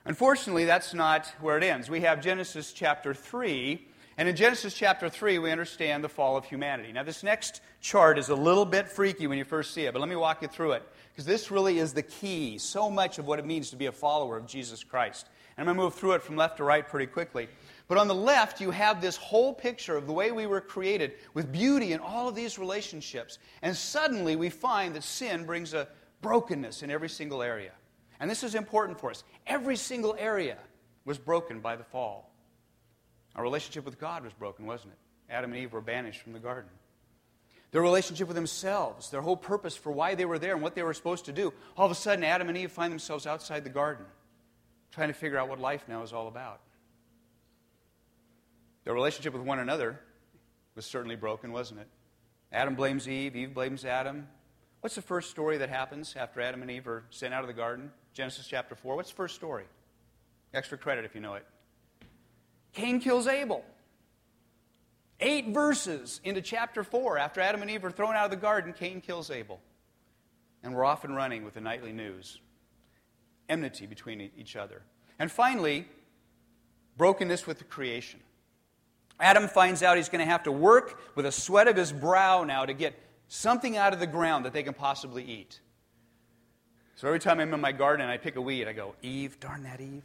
Unfortunately, 0.04 0.64
that's 0.64 0.92
not 0.92 1.26
where 1.40 1.56
it 1.56 1.64
ends. 1.64 1.88
We 1.88 2.00
have 2.00 2.20
Genesis 2.20 2.72
chapter 2.72 3.14
3, 3.14 3.86
and 4.18 4.28
in 4.28 4.36
Genesis 4.36 4.74
chapter 4.74 5.08
3, 5.08 5.38
we 5.38 5.50
understand 5.50 6.04
the 6.04 6.08
fall 6.08 6.36
of 6.36 6.44
humanity. 6.44 6.92
Now, 6.92 7.04
this 7.04 7.22
next 7.22 7.62
chart 7.80 8.18
is 8.18 8.28
a 8.28 8.34
little 8.34 8.66
bit 8.66 8.88
freaky 8.88 9.26
when 9.26 9.38
you 9.38 9.44
first 9.44 9.72
see 9.72 9.86
it, 9.86 9.92
but 9.92 10.00
let 10.00 10.08
me 10.08 10.16
walk 10.16 10.42
you 10.42 10.48
through 10.48 10.72
it, 10.72 10.82
because 11.12 11.24
this 11.24 11.50
really 11.50 11.78
is 11.78 11.94
the 11.94 12.02
key, 12.02 12.58
so 12.58 12.90
much 12.90 13.18
of 13.18 13.26
what 13.26 13.38
it 13.38 13.46
means 13.46 13.70
to 13.70 13.76
be 13.76 13.86
a 13.86 13.92
follower 13.92 14.36
of 14.36 14.46
Jesus 14.46 14.84
Christ. 14.84 15.26
And 15.56 15.68
I'm 15.68 15.76
going 15.76 15.88
to 15.88 15.94
move 15.94 15.94
through 15.98 16.12
it 16.12 16.22
from 16.22 16.36
left 16.36 16.56
to 16.56 16.64
right 16.64 16.86
pretty 16.86 17.06
quickly. 17.06 17.48
But 17.86 17.98
on 17.98 18.08
the 18.08 18.14
left, 18.14 18.60
you 18.60 18.70
have 18.70 19.00
this 19.00 19.16
whole 19.16 19.52
picture 19.52 19.96
of 19.96 20.06
the 20.06 20.12
way 20.12 20.32
we 20.32 20.46
were 20.46 20.60
created 20.60 21.12
with 21.34 21.52
beauty 21.52 21.92
in 21.92 22.00
all 22.00 22.28
of 22.28 22.34
these 22.34 22.58
relationships. 22.58 23.38
And 23.60 23.76
suddenly 23.76 24.36
we 24.36 24.48
find 24.48 24.94
that 24.94 25.04
sin 25.04 25.44
brings 25.44 25.74
a 25.74 25.88
brokenness 26.22 26.82
in 26.82 26.90
every 26.90 27.10
single 27.10 27.42
area. 27.42 27.72
And 28.20 28.30
this 28.30 28.42
is 28.42 28.54
important 28.54 28.98
for 28.98 29.10
us. 29.10 29.22
Every 29.46 29.76
single 29.76 30.16
area 30.18 30.56
was 31.04 31.18
broken 31.18 31.60
by 31.60 31.76
the 31.76 31.84
fall. 31.84 32.32
Our 33.36 33.42
relationship 33.42 33.84
with 33.84 33.98
God 33.98 34.24
was 34.24 34.32
broken, 34.32 34.64
wasn't 34.64 34.92
it? 34.92 35.32
Adam 35.32 35.52
and 35.52 35.60
Eve 35.60 35.72
were 35.72 35.82
banished 35.82 36.22
from 36.22 36.32
the 36.32 36.38
garden. 36.38 36.70
their 37.74 37.82
relationship 37.82 38.28
with 38.28 38.36
themselves, 38.36 39.10
their 39.10 39.20
whole 39.20 39.36
purpose 39.36 39.76
for 39.76 39.90
why 39.90 40.14
they 40.14 40.24
were 40.24 40.38
there 40.38 40.54
and 40.54 40.62
what 40.62 40.76
they 40.76 40.84
were 40.84 40.94
supposed 40.94 41.24
to 41.24 41.32
do. 41.32 41.52
All 41.76 41.84
of 41.84 41.90
a 41.90 41.96
sudden, 41.96 42.22
Adam 42.22 42.48
and 42.48 42.56
Eve 42.56 42.70
find 42.70 42.92
themselves 42.92 43.26
outside 43.26 43.64
the 43.64 43.68
garden, 43.68 44.06
trying 44.92 45.08
to 45.08 45.12
figure 45.12 45.38
out 45.38 45.48
what 45.48 45.58
life 45.58 45.84
now 45.88 46.04
is 46.04 46.12
all 46.12 46.28
about. 46.28 46.60
Their 48.84 48.94
relationship 48.94 49.32
with 49.32 49.42
one 49.42 49.58
another 49.58 50.00
was 50.74 50.84
certainly 50.86 51.16
broken, 51.16 51.52
wasn't 51.52 51.80
it? 51.80 51.88
Adam 52.52 52.74
blames 52.74 53.08
Eve, 53.08 53.34
Eve 53.34 53.54
blames 53.54 53.84
Adam. 53.84 54.28
What's 54.80 54.94
the 54.94 55.02
first 55.02 55.30
story 55.30 55.58
that 55.58 55.70
happens 55.70 56.14
after 56.16 56.40
Adam 56.40 56.62
and 56.62 56.70
Eve 56.70 56.86
are 56.86 57.04
sent 57.10 57.32
out 57.32 57.40
of 57.40 57.48
the 57.48 57.54
garden? 57.54 57.90
Genesis 58.12 58.46
chapter 58.46 58.74
4. 58.74 58.96
What's 58.96 59.10
the 59.10 59.16
first 59.16 59.34
story? 59.34 59.64
Extra 60.52 60.78
credit 60.78 61.04
if 61.04 61.14
you 61.14 61.20
know 61.20 61.34
it. 61.34 61.46
Cain 62.74 63.00
kills 63.00 63.26
Abel. 63.26 63.64
Eight 65.20 65.48
verses 65.48 66.20
into 66.22 66.42
chapter 66.42 66.84
4, 66.84 67.18
after 67.18 67.40
Adam 67.40 67.62
and 67.62 67.70
Eve 67.70 67.84
are 67.84 67.90
thrown 67.90 68.14
out 68.14 68.26
of 68.26 68.30
the 68.30 68.36
garden, 68.36 68.72
Cain 68.72 69.00
kills 69.00 69.30
Abel. 69.30 69.60
And 70.62 70.74
we're 70.74 70.84
off 70.84 71.04
and 71.04 71.14
running 71.14 71.44
with 71.44 71.54
the 71.54 71.60
nightly 71.60 71.92
news. 71.92 72.40
Enmity 73.48 73.86
between 73.86 74.30
each 74.36 74.56
other. 74.56 74.82
And 75.18 75.30
finally, 75.30 75.86
brokenness 76.96 77.46
with 77.46 77.58
the 77.58 77.64
creation. 77.64 78.20
Adam 79.20 79.48
finds 79.48 79.82
out 79.82 79.96
he's 79.96 80.08
going 80.08 80.24
to 80.24 80.30
have 80.30 80.42
to 80.44 80.52
work 80.52 81.00
with 81.14 81.26
a 81.26 81.32
sweat 81.32 81.68
of 81.68 81.76
his 81.76 81.92
brow 81.92 82.44
now 82.44 82.66
to 82.66 82.74
get 82.74 82.98
something 83.28 83.76
out 83.76 83.92
of 83.92 84.00
the 84.00 84.06
ground 84.06 84.44
that 84.44 84.52
they 84.52 84.62
can 84.62 84.74
possibly 84.74 85.24
eat. 85.24 85.60
So 86.96 87.06
every 87.06 87.20
time 87.20 87.40
I'm 87.40 87.52
in 87.54 87.60
my 87.60 87.72
garden 87.72 88.02
and 88.02 88.10
I 88.10 88.16
pick 88.18 88.36
a 88.36 88.40
weed, 88.40 88.68
I 88.68 88.72
go, 88.72 88.94
Eve, 89.02 89.38
darn 89.40 89.62
that 89.64 89.80
Eve. 89.80 90.02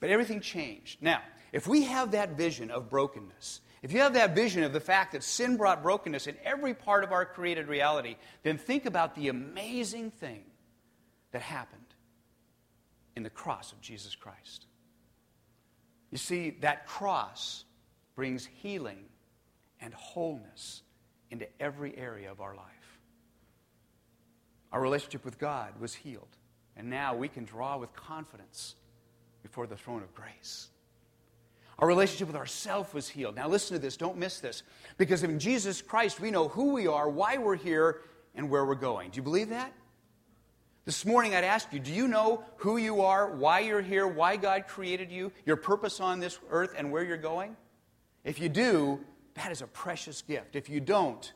But 0.00 0.10
everything 0.10 0.40
changed. 0.40 1.00
Now, 1.00 1.22
if 1.52 1.68
we 1.68 1.82
have 1.84 2.10
that 2.10 2.30
vision 2.30 2.70
of 2.72 2.90
brokenness, 2.90 3.60
if 3.82 3.92
you 3.92 4.00
have 4.00 4.14
that 4.14 4.34
vision 4.34 4.64
of 4.64 4.72
the 4.72 4.80
fact 4.80 5.12
that 5.12 5.22
sin 5.22 5.56
brought 5.56 5.82
brokenness 5.82 6.26
in 6.26 6.36
every 6.44 6.74
part 6.74 7.04
of 7.04 7.12
our 7.12 7.24
created 7.24 7.68
reality, 7.68 8.16
then 8.42 8.58
think 8.58 8.86
about 8.86 9.14
the 9.14 9.28
amazing 9.28 10.10
thing 10.10 10.42
that 11.30 11.42
happened 11.42 11.80
in 13.14 13.22
the 13.22 13.30
cross 13.30 13.72
of 13.72 13.80
Jesus 13.80 14.16
Christ. 14.16 14.66
You 16.12 16.18
see, 16.18 16.50
that 16.60 16.86
cross 16.86 17.64
brings 18.14 18.46
healing 18.46 18.98
and 19.80 19.92
wholeness 19.94 20.82
into 21.30 21.48
every 21.58 21.96
area 21.98 22.30
of 22.30 22.40
our 22.40 22.54
life. 22.54 22.66
Our 24.70 24.80
relationship 24.80 25.24
with 25.24 25.38
God 25.38 25.72
was 25.80 25.94
healed, 25.94 26.36
and 26.76 26.88
now 26.88 27.16
we 27.16 27.28
can 27.28 27.44
draw 27.44 27.78
with 27.78 27.92
confidence 27.94 28.76
before 29.42 29.66
the 29.66 29.76
throne 29.76 30.02
of 30.02 30.14
grace. 30.14 30.68
Our 31.78 31.88
relationship 31.88 32.28
with 32.28 32.36
ourself 32.36 32.94
was 32.94 33.08
healed. 33.08 33.34
Now, 33.34 33.48
listen 33.48 33.74
to 33.76 33.82
this, 33.82 33.96
don't 33.96 34.18
miss 34.18 34.38
this. 34.38 34.62
Because 34.98 35.24
in 35.24 35.38
Jesus 35.38 35.82
Christ, 35.82 36.20
we 36.20 36.30
know 36.30 36.48
who 36.48 36.74
we 36.74 36.86
are, 36.86 37.08
why 37.08 37.38
we're 37.38 37.56
here, 37.56 38.02
and 38.34 38.48
where 38.48 38.64
we're 38.64 38.74
going. 38.74 39.10
Do 39.10 39.16
you 39.16 39.22
believe 39.22 39.48
that? 39.48 39.72
This 40.84 41.06
morning, 41.06 41.34
I'd 41.34 41.44
ask 41.44 41.72
you 41.72 41.78
do 41.78 41.92
you 41.92 42.08
know 42.08 42.44
who 42.56 42.76
you 42.76 43.02
are, 43.02 43.30
why 43.30 43.60
you're 43.60 43.82
here, 43.82 44.06
why 44.06 44.36
God 44.36 44.66
created 44.66 45.12
you, 45.12 45.30
your 45.46 45.56
purpose 45.56 46.00
on 46.00 46.18
this 46.18 46.38
earth, 46.50 46.74
and 46.76 46.90
where 46.90 47.04
you're 47.04 47.16
going? 47.16 47.56
If 48.24 48.40
you 48.40 48.48
do, 48.48 49.00
that 49.34 49.52
is 49.52 49.62
a 49.62 49.66
precious 49.66 50.22
gift. 50.22 50.56
If 50.56 50.68
you 50.68 50.80
don't, 50.80 51.32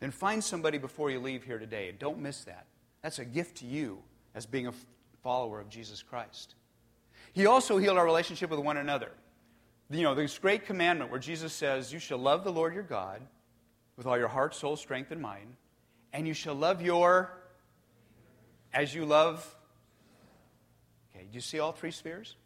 then 0.00 0.10
find 0.10 0.42
somebody 0.42 0.78
before 0.78 1.10
you 1.10 1.20
leave 1.20 1.44
here 1.44 1.58
today. 1.58 1.88
and 1.88 1.98
Don't 1.98 2.18
miss 2.18 2.44
that. 2.44 2.66
That's 3.02 3.20
a 3.20 3.24
gift 3.24 3.58
to 3.58 3.66
you 3.66 3.98
as 4.34 4.46
being 4.46 4.66
a 4.66 4.74
follower 5.22 5.60
of 5.60 5.68
Jesus 5.68 6.02
Christ. 6.02 6.56
He 7.32 7.46
also 7.46 7.78
healed 7.78 7.98
our 7.98 8.04
relationship 8.04 8.50
with 8.50 8.60
one 8.60 8.76
another. 8.76 9.12
You 9.90 10.02
know, 10.02 10.14
this 10.14 10.38
great 10.38 10.66
commandment 10.66 11.10
where 11.10 11.20
Jesus 11.20 11.52
says, 11.52 11.92
You 11.92 11.98
shall 11.98 12.18
love 12.18 12.44
the 12.44 12.52
Lord 12.52 12.74
your 12.74 12.82
God 12.82 13.22
with 13.96 14.06
all 14.06 14.18
your 14.18 14.28
heart, 14.28 14.54
soul, 14.54 14.76
strength, 14.76 15.10
and 15.12 15.20
mind, 15.20 15.54
and 16.12 16.26
you 16.26 16.34
shall 16.34 16.54
love 16.54 16.82
your 16.82 17.37
as 18.72 18.94
you 18.94 19.04
love. 19.04 19.56
Okay, 21.14 21.24
do 21.24 21.34
you 21.34 21.40
see 21.40 21.58
all 21.58 21.72
three 21.72 21.90
spheres? 21.90 22.36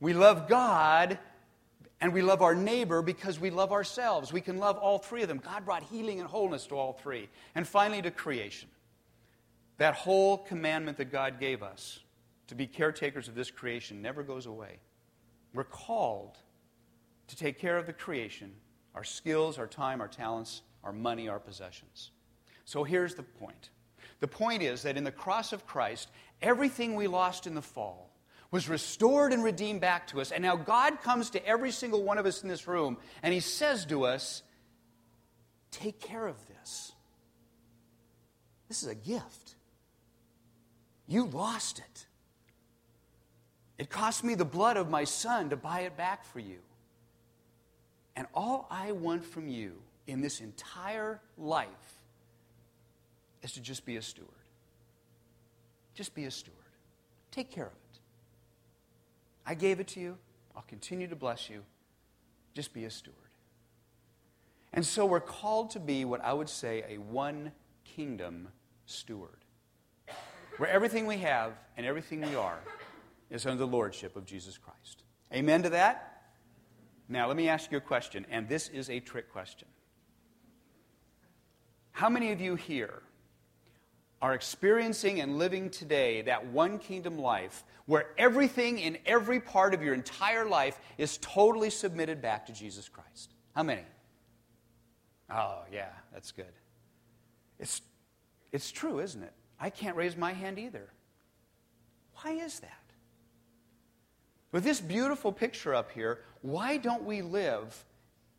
We 0.00 0.12
love 0.12 0.48
God 0.48 1.18
and 2.00 2.12
we 2.12 2.22
love 2.22 2.42
our 2.42 2.54
neighbor 2.54 3.02
because 3.02 3.38
we 3.38 3.50
love 3.50 3.70
ourselves. 3.70 4.32
We 4.32 4.40
can 4.40 4.58
love 4.58 4.76
all 4.76 4.98
three 4.98 5.22
of 5.22 5.28
them. 5.28 5.38
God 5.38 5.64
brought 5.64 5.84
healing 5.84 6.18
and 6.18 6.28
wholeness 6.28 6.66
to 6.66 6.74
all 6.74 6.94
three. 6.94 7.28
And 7.54 7.66
finally, 7.66 8.02
to 8.02 8.10
creation. 8.10 8.68
That 9.78 9.94
whole 9.94 10.38
commandment 10.38 10.98
that 10.98 11.12
God 11.12 11.38
gave 11.38 11.62
us 11.62 12.00
to 12.48 12.54
be 12.54 12.66
caretakers 12.66 13.28
of 13.28 13.34
this 13.34 13.50
creation 13.50 14.02
never 14.02 14.22
goes 14.22 14.46
away. 14.46 14.80
We're 15.54 15.64
called 15.64 16.38
to 17.28 17.36
take 17.36 17.58
care 17.58 17.78
of 17.78 17.86
the 17.86 17.92
creation 17.92 18.52
our 18.94 19.04
skills, 19.04 19.56
our 19.56 19.66
time, 19.66 20.02
our 20.02 20.08
talents, 20.08 20.60
our 20.84 20.92
money, 20.92 21.28
our 21.28 21.38
possessions. 21.38 22.10
So 22.64 22.84
here's 22.84 23.14
the 23.14 23.22
point 23.22 23.70
the 24.22 24.28
point 24.28 24.62
is 24.62 24.82
that 24.82 24.96
in 24.96 25.02
the 25.02 25.10
cross 25.10 25.52
of 25.52 25.66
Christ, 25.66 26.08
everything 26.40 26.94
we 26.94 27.08
lost 27.08 27.48
in 27.48 27.56
the 27.56 27.60
fall 27.60 28.08
was 28.52 28.68
restored 28.68 29.32
and 29.32 29.42
redeemed 29.42 29.80
back 29.80 30.06
to 30.06 30.20
us. 30.20 30.30
And 30.30 30.42
now 30.42 30.54
God 30.54 31.02
comes 31.02 31.30
to 31.30 31.44
every 31.44 31.72
single 31.72 32.04
one 32.04 32.18
of 32.18 32.24
us 32.24 32.44
in 32.44 32.48
this 32.48 32.68
room 32.68 32.98
and 33.24 33.34
He 33.34 33.40
says 33.40 33.84
to 33.86 34.04
us, 34.04 34.44
Take 35.72 35.98
care 35.98 36.24
of 36.24 36.36
this. 36.46 36.92
This 38.68 38.84
is 38.84 38.88
a 38.88 38.94
gift. 38.94 39.56
You 41.08 41.26
lost 41.26 41.80
it. 41.80 42.06
It 43.76 43.90
cost 43.90 44.22
me 44.22 44.36
the 44.36 44.44
blood 44.44 44.76
of 44.76 44.88
my 44.88 45.02
son 45.02 45.50
to 45.50 45.56
buy 45.56 45.80
it 45.80 45.96
back 45.96 46.24
for 46.26 46.38
you. 46.38 46.58
And 48.14 48.28
all 48.34 48.68
I 48.70 48.92
want 48.92 49.24
from 49.24 49.48
you 49.48 49.72
in 50.06 50.20
this 50.20 50.40
entire 50.40 51.20
life 51.36 52.01
is 53.42 53.52
to 53.52 53.60
just 53.60 53.84
be 53.84 53.96
a 53.96 54.02
steward. 54.02 54.28
Just 55.94 56.14
be 56.14 56.24
a 56.24 56.30
steward. 56.30 56.56
Take 57.30 57.50
care 57.50 57.66
of 57.66 57.72
it. 57.72 58.00
I 59.44 59.54
gave 59.54 59.80
it 59.80 59.88
to 59.88 60.00
you. 60.00 60.16
I'll 60.54 60.62
continue 60.62 61.08
to 61.08 61.16
bless 61.16 61.50
you. 61.50 61.62
Just 62.54 62.72
be 62.72 62.84
a 62.84 62.90
steward. 62.90 63.16
And 64.72 64.86
so 64.86 65.04
we're 65.04 65.20
called 65.20 65.70
to 65.70 65.80
be 65.80 66.04
what 66.04 66.22
I 66.22 66.32
would 66.32 66.48
say 66.48 66.84
a 66.88 66.98
one 66.98 67.52
kingdom 67.84 68.48
steward, 68.86 69.44
where 70.56 70.70
everything 70.70 71.06
we 71.06 71.18
have 71.18 71.52
and 71.76 71.84
everything 71.84 72.20
we 72.20 72.34
are 72.34 72.58
is 73.30 73.46
under 73.46 73.58
the 73.58 73.66
lordship 73.66 74.16
of 74.16 74.24
Jesus 74.24 74.58
Christ. 74.58 75.02
Amen 75.32 75.62
to 75.62 75.70
that? 75.70 76.22
Now, 77.08 77.26
let 77.26 77.36
me 77.36 77.48
ask 77.48 77.70
you 77.70 77.78
a 77.78 77.82
question, 77.82 78.26
and 78.30 78.48
this 78.48 78.68
is 78.68 78.88
a 78.88 79.00
trick 79.00 79.30
question. 79.30 79.68
How 81.90 82.08
many 82.08 82.32
of 82.32 82.40
you 82.40 82.54
here 82.54 83.02
are 84.22 84.34
experiencing 84.34 85.20
and 85.20 85.36
living 85.36 85.68
today 85.68 86.22
that 86.22 86.46
one 86.46 86.78
kingdom 86.78 87.18
life 87.18 87.64
where 87.86 88.06
everything 88.16 88.78
in 88.78 88.96
every 89.04 89.40
part 89.40 89.74
of 89.74 89.82
your 89.82 89.94
entire 89.94 90.48
life 90.48 90.78
is 90.96 91.18
totally 91.18 91.68
submitted 91.68 92.22
back 92.22 92.46
to 92.46 92.52
Jesus 92.52 92.88
Christ. 92.88 93.34
How 93.56 93.64
many? 93.64 93.82
Oh, 95.28 95.62
yeah, 95.72 95.90
that's 96.12 96.30
good. 96.30 96.52
It's, 97.58 97.82
it's 98.52 98.70
true, 98.70 99.00
isn't 99.00 99.24
it? 99.24 99.32
I 99.58 99.70
can't 99.70 99.96
raise 99.96 100.16
my 100.16 100.32
hand 100.32 100.56
either. 100.56 100.88
Why 102.22 102.32
is 102.32 102.60
that? 102.60 102.70
With 104.52 104.62
this 104.62 104.80
beautiful 104.80 105.32
picture 105.32 105.74
up 105.74 105.90
here, 105.90 106.20
why 106.42 106.76
don't 106.76 107.02
we 107.02 107.22
live 107.22 107.84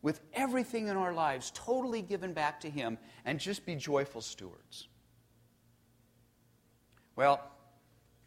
with 0.01 0.21
everything 0.33 0.87
in 0.87 0.95
our 0.95 1.11
lives 1.13 1.51
totally 1.53 2.01
given 2.01 2.31
back 2.31 2.61
to 2.61 2.69
Him 2.69 2.97
and 3.25 3.37
just 3.37 3.65
be 3.65 3.75
joyful 3.75 4.21
stewards? 4.21 4.87
Well, 7.15 7.41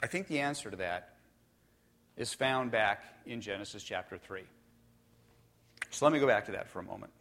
I 0.03 0.07
think 0.07 0.29
the 0.29 0.41
answer 0.41 0.71
to 0.71 0.77
that 0.77 1.15
is 2.17 2.33
found 2.33 2.71
back 2.71 3.03
in 3.27 3.41
Genesis 3.41 3.83
chapter 3.83 4.17
3. 4.17 4.43
So 5.91 6.05
let 6.07 6.13
me 6.13 6.21
go 6.21 6.27
back 6.27 6.47
to 6.47 6.53
that 6.53 6.69
for 6.69 6.79
a 6.79 6.83
moment. 6.83 7.13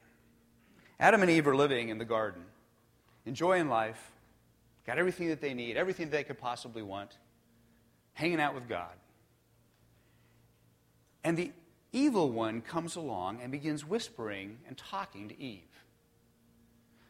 Adam 0.99 1.21
and 1.21 1.31
Eve 1.31 1.47
are 1.47 1.55
living 1.55 1.89
in 1.89 1.97
the 1.97 2.05
garden, 2.05 2.43
enjoying 3.25 3.67
life, 3.67 4.11
got 4.85 4.97
everything 4.97 5.29
that 5.29 5.41
they 5.41 5.53
need, 5.53 5.75
everything 5.75 6.09
they 6.09 6.23
could 6.23 6.37
possibly 6.37 6.81
want, 6.81 7.17
hanging 8.13 8.39
out 8.39 8.55
with 8.55 8.69
God. 8.69 8.93
And 11.23 11.35
the 11.35 11.51
evil 11.91 12.29
one 12.29 12.61
comes 12.61 12.95
along 12.95 13.41
and 13.41 13.51
begins 13.51 13.83
whispering 13.83 14.59
and 14.67 14.77
talking 14.77 15.29
to 15.29 15.41
Eve. 15.41 15.61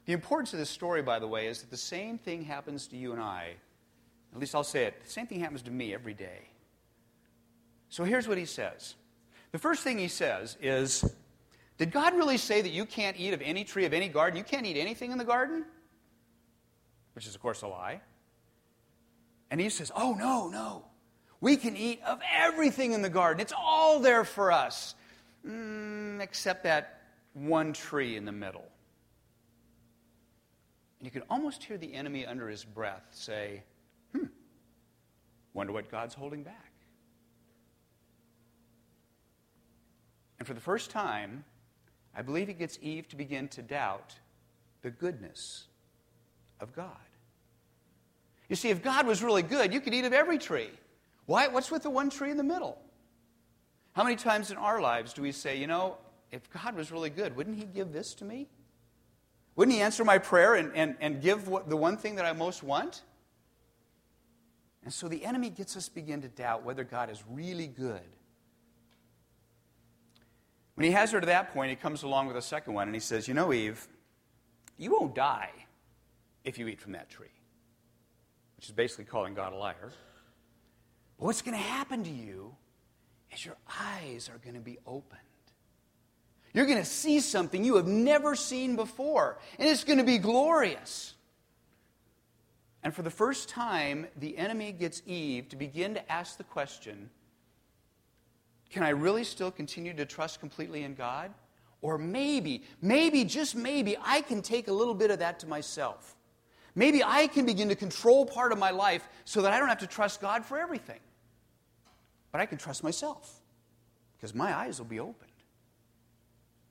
The 0.06 0.14
importance 0.14 0.54
of 0.54 0.60
this 0.60 0.70
story, 0.70 1.02
by 1.02 1.20
the 1.20 1.28
way, 1.28 1.48
is 1.48 1.62
that 1.62 1.72
the 1.72 1.78
same 1.78 2.18
thing 2.18 2.44
happens 2.44 2.88
to 2.88 2.98
you 2.98 3.12
and 3.12 3.22
I 3.22 3.56
at 4.36 4.42
least 4.42 4.54
I'll 4.54 4.66
say 4.66 4.84
it. 4.84 5.02
The 5.02 5.10
same 5.10 5.28
thing 5.28 5.40
happens 5.40 5.62
to 5.64 5.72
me 5.72 5.94
every 5.94 6.14
day. 6.14 6.50
So 7.88 8.04
here's 8.04 8.28
what 8.28 8.38
he 8.38 8.46
says. 8.46 8.96
The 9.54 9.58
first 9.58 9.82
thing 9.82 9.98
he 9.98 10.10
says 10.10 10.58
is 10.62 11.06
Did 11.78 11.92
God 11.92 12.14
really 12.14 12.38
say 12.38 12.62
that 12.62 12.72
you 12.72 12.86
can't 12.86 13.18
eat 13.18 13.34
of 13.34 13.42
any 13.42 13.64
tree 13.64 13.86
of 13.86 13.94
any 13.94 14.10
garden? 14.10 14.38
You 14.38 14.44
can't 14.44 14.66
eat 14.66 14.78
anything 14.78 15.12
in 15.12 15.18
the 15.18 15.24
garden? 15.24 15.64
Which 17.14 17.26
is, 17.26 17.34
of 17.34 17.42
course, 17.42 17.62
a 17.62 17.68
lie. 17.68 18.02
And 19.50 19.62
he 19.62 19.70
says, 19.70 19.90
Oh, 19.96 20.14
no, 20.14 20.50
no. 20.50 20.86
We 21.40 21.56
can 21.56 21.78
eat 21.78 22.02
of 22.06 22.20
everything 22.38 22.92
in 22.92 23.02
the 23.02 23.10
garden. 23.10 23.40
It's 23.40 23.54
all 23.58 24.02
there 24.02 24.26
for 24.26 24.52
us, 24.52 24.96
mm, 25.48 26.20
except 26.20 26.64
that 26.64 27.04
one 27.34 27.72
tree 27.72 28.18
in 28.18 28.26
the 28.26 28.32
middle. 28.34 28.66
And 31.00 31.06
you 31.06 31.12
can 31.12 31.24
almost 31.30 31.64
hear 31.64 31.78
the 31.78 31.94
enemy 31.94 32.26
under 32.26 32.50
his 32.50 32.66
breath 32.66 33.06
say, 33.12 33.64
wonder 35.56 35.74
what 35.74 35.90
God's 35.90 36.14
holding 36.14 36.44
back. 36.44 36.72
And 40.38 40.48
for 40.48 40.54
the 40.54 40.62
first 40.62 40.92
time, 40.92 41.46
I 42.16 42.22
believe 42.22 42.48
he 42.48 42.54
gets 42.54 42.78
Eve 42.82 43.08
to 43.08 43.16
begin 43.16 43.48
to 43.50 43.62
doubt 43.62 44.14
the 44.84 44.92
goodness 44.92 45.66
of 46.60 46.76
God. 46.76 46.92
You 48.50 48.56
see, 48.56 48.70
if 48.70 48.84
God 48.84 49.08
was 49.08 49.24
really 49.24 49.42
good, 49.42 49.74
you 49.74 49.82
could 49.82 49.94
eat 49.94 50.06
of 50.06 50.14
every 50.14 50.38
tree. 50.38 50.70
Why? 51.26 51.48
What's 51.48 51.72
with 51.72 51.84
the 51.84 51.90
one 51.90 52.10
tree 52.10 52.30
in 52.30 52.38
the 52.38 52.44
middle? 52.44 52.78
How 53.94 54.04
many 54.04 54.18
times 54.18 54.52
in 54.52 54.58
our 54.58 54.82
lives 54.82 55.14
do 55.14 55.22
we 55.22 55.32
say, 55.32 55.58
you 55.58 55.68
know, 55.68 55.98
if 56.32 56.48
God 56.52 56.76
was 56.76 56.92
really 56.92 57.10
good, 57.10 57.36
wouldn't 57.36 57.58
He 57.58 57.64
give 57.64 57.92
this 57.92 58.14
to 58.16 58.26
me? 58.26 58.48
Wouldn't 59.56 59.74
He 59.74 59.82
answer 59.82 60.04
my 60.04 60.18
prayer 60.18 60.56
and, 60.56 60.72
and, 60.76 60.96
and 61.00 61.22
give 61.22 61.48
what, 61.48 61.70
the 61.70 61.78
one 61.78 61.98
thing 61.98 62.16
that 62.16 62.26
I 62.26 62.34
most 62.34 62.62
want? 62.62 63.02
And 64.86 64.94
so 64.94 65.08
the 65.08 65.26
enemy 65.26 65.50
gets 65.50 65.76
us 65.76 65.90
begin 65.90 66.22
to 66.22 66.28
doubt 66.28 66.64
whether 66.64 66.84
God 66.84 67.10
is 67.10 67.24
really 67.30 67.68
good. 67.68 68.00
When 70.76 70.86
he 70.86 70.92
has 70.92 71.12
her 71.12 71.20
to 71.20 71.26
that 71.26 71.54
point, 71.54 71.72
he 71.72 71.76
comes 71.76 72.04
along 72.04 72.28
with 72.28 72.38
a 72.38 72.42
second 72.42 72.76
one 72.76 72.88
and 72.88 72.96
he 72.96 73.02
says, 73.02 73.28
You 73.28 73.34
know, 73.34 73.52
Eve, 73.52 73.88
you 74.78 74.92
won't 74.92 75.16
die 75.16 75.52
if 76.44 76.60
you 76.60 76.68
eat 76.68 76.80
from 76.80 76.92
that 76.92 77.10
tree, 77.10 77.34
which 78.58 78.68
is 78.68 78.72
basically 78.72 79.06
calling 79.06 79.34
God 79.34 79.54
a 79.54 79.56
liar. 79.56 79.92
But 81.18 81.26
what's 81.26 81.42
going 81.42 81.58
to 81.58 81.64
happen 81.64 82.04
to 82.04 82.10
you 82.10 82.56
is 83.34 83.44
your 83.44 83.58
eyes 83.82 84.30
are 84.32 84.38
going 84.38 84.56
to 84.56 84.62
be 84.62 84.78
opened. 84.86 85.20
You're 86.54 86.68
going 86.68 86.78
to 86.78 86.86
see 86.86 87.22
something 87.22 87.64
you 87.64 87.76
have 87.78 87.88
never 87.88 88.36
seen 88.36 88.76
before, 88.76 89.40
and 89.58 89.68
it's 89.68 89.84
going 89.84 89.98
to 89.98 90.06
be 90.06 90.20
glorious. 90.20 91.15
And 92.86 92.94
for 92.94 93.02
the 93.02 93.10
first 93.10 93.50
time, 93.50 94.06
the 94.16 94.38
enemy 94.38 94.72
gets 94.72 95.02
Eve 95.08 95.50
to 95.50 95.56
begin 95.56 95.96
to 95.96 96.12
ask 96.12 96.38
the 96.38 96.44
question 96.44 97.10
can 98.70 98.84
I 98.84 98.90
really 98.90 99.24
still 99.24 99.52
continue 99.52 99.94
to 99.94 100.06
trust 100.06 100.40
completely 100.40 100.84
in 100.84 100.96
God? 100.96 101.32
Or 101.82 101.98
maybe, 101.98 102.64
maybe, 102.82 103.24
just 103.24 103.56
maybe, 103.56 103.96
I 104.04 104.22
can 104.22 104.42
take 104.42 104.68
a 104.68 104.72
little 104.72 104.94
bit 104.94 105.12
of 105.12 105.20
that 105.20 105.40
to 105.40 105.48
myself. 105.48 106.16
Maybe 106.74 107.04
I 107.04 107.28
can 107.28 107.46
begin 107.46 107.70
to 107.70 107.76
control 107.76 108.26
part 108.26 108.52
of 108.52 108.58
my 108.58 108.72
life 108.72 109.08
so 109.24 109.42
that 109.42 109.54
I 109.54 109.60
don't 109.60 109.70
have 109.70 109.80
to 109.80 109.88
trust 109.88 110.20
God 110.20 110.46
for 110.46 110.60
everything. 110.60 111.00
But 112.32 112.42
I 112.42 112.46
can 112.46 112.58
trust 112.58 112.84
myself 112.84 113.40
because 114.18 114.36
my 114.36 114.56
eyes 114.56 114.78
will 114.78 114.88
be 114.88 115.00
opened. 115.00 115.32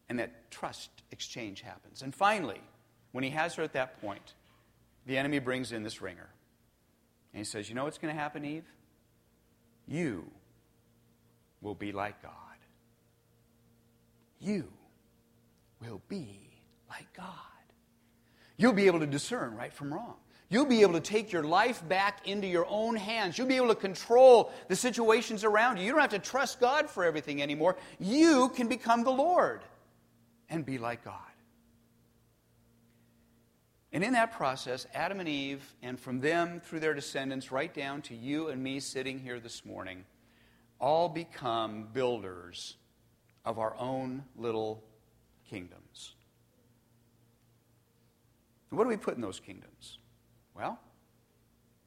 And 0.09 0.19
that 0.19 0.51
trust 0.51 0.91
exchange 1.11 1.63
happens. 1.63 2.03
And 2.03 2.15
finally, 2.15 2.61
when 3.13 3.25
he 3.25 3.31
has 3.31 3.55
her 3.55 3.63
at 3.63 3.73
that 3.73 4.01
point, 4.01 4.35
the 5.07 5.19
enemy 5.19 5.39
brings 5.39 5.73
in 5.73 5.83
this 5.83 6.01
ringer. 6.01 6.29
And 7.33 7.39
he 7.39 7.45
says, 7.45 7.69
You 7.69 7.75
know 7.75 7.85
what's 7.85 7.99
going 7.99 8.15
to 8.15 8.21
happen, 8.21 8.45
Eve? 8.45 8.65
You 9.87 10.31
will 11.61 11.75
be 11.75 11.93
like 11.93 12.23
God. 12.23 12.31
You 14.41 14.69
will 15.81 16.03
be 16.09 16.51
like 16.89 17.07
God. 17.17 17.27
You'll 18.57 18.73
be 18.73 18.87
able 18.87 19.01
to 19.01 19.07
discern 19.07 19.55
right 19.57 19.73
from 19.73 19.93
wrong. 19.93 20.15
You'll 20.49 20.67
be 20.67 20.83
able 20.83 20.93
to 20.93 21.01
take 21.01 21.33
your 21.33 21.43
life 21.43 21.87
back 21.89 22.29
into 22.29 22.47
your 22.47 22.67
own 22.69 22.95
hands. 22.95 23.37
You'll 23.37 23.49
be 23.49 23.57
able 23.57 23.69
to 23.69 23.75
control 23.75 24.53
the 24.69 24.77
situations 24.77 25.43
around 25.43 25.79
you. 25.79 25.85
You 25.85 25.93
don't 25.93 26.01
have 26.01 26.11
to 26.11 26.19
trust 26.19 26.61
God 26.61 26.89
for 26.89 27.03
everything 27.05 27.43
anymore. 27.43 27.77
You 27.99 28.51
can 28.51 28.69
become 28.69 29.03
the 29.03 29.11
Lord 29.11 29.63
and 30.49 30.65
be 30.65 30.79
like 30.79 31.05
God. 31.05 31.15
And 33.95 34.03
in 34.03 34.15
that 34.15 34.33
process, 34.33 34.89
Adam 34.93 35.21
and 35.21 35.29
Eve, 35.29 35.63
and 35.81 35.99
from 36.01 36.19
them 36.19 36.61
through 36.61 36.81
their 36.81 36.95
descendants, 36.95 37.53
right 37.53 37.73
down 37.73 38.03
to 38.03 38.15
you 38.15 38.49
and 38.49 38.61
me 38.61 38.81
sitting 38.81 39.21
here 39.21 39.39
this 39.39 39.65
morning, 39.65 40.05
all 40.81 41.09
become 41.09 41.87
builders 41.93 42.77
of 43.45 43.61
our 43.61 43.77
own 43.79 44.25
little 44.37 44.83
kingdoms. 45.49 46.17
And 48.69 48.79
what 48.79 48.83
do 48.83 48.89
we 48.89 48.97
put 48.97 49.15
in 49.15 49.21
those 49.21 49.39
kingdoms? 49.39 49.99
Well, 50.57 50.81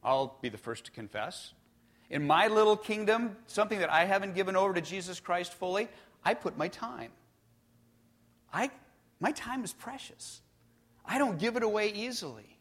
I'll 0.01 0.37
be 0.41 0.47
the 0.47 0.57
first 0.57 0.85
to 0.85 0.91
confess. 0.91 1.51
In 2.09 2.25
my 2.25 2.47
little 2.47 2.77
kingdom, 2.77 3.35
something 3.47 3.79
that 3.79 3.91
I 3.91 4.05
haven't 4.05 4.33
given 4.33 4.55
over 4.55 4.73
to 4.73 4.81
Jesus 4.81 5.19
Christ 5.19 5.53
fully, 5.53 5.89
I 6.23 6.35
put 6.35 6.57
my 6.57 6.69
time. 6.69 7.11
I, 8.53 8.71
my 9.19 9.33
time 9.33 9.65
is 9.65 9.73
precious. 9.73 10.39
I 11.07 11.17
don't 11.17 11.39
give 11.39 11.55
it 11.55 11.63
away 11.63 11.89
easily. 11.89 12.57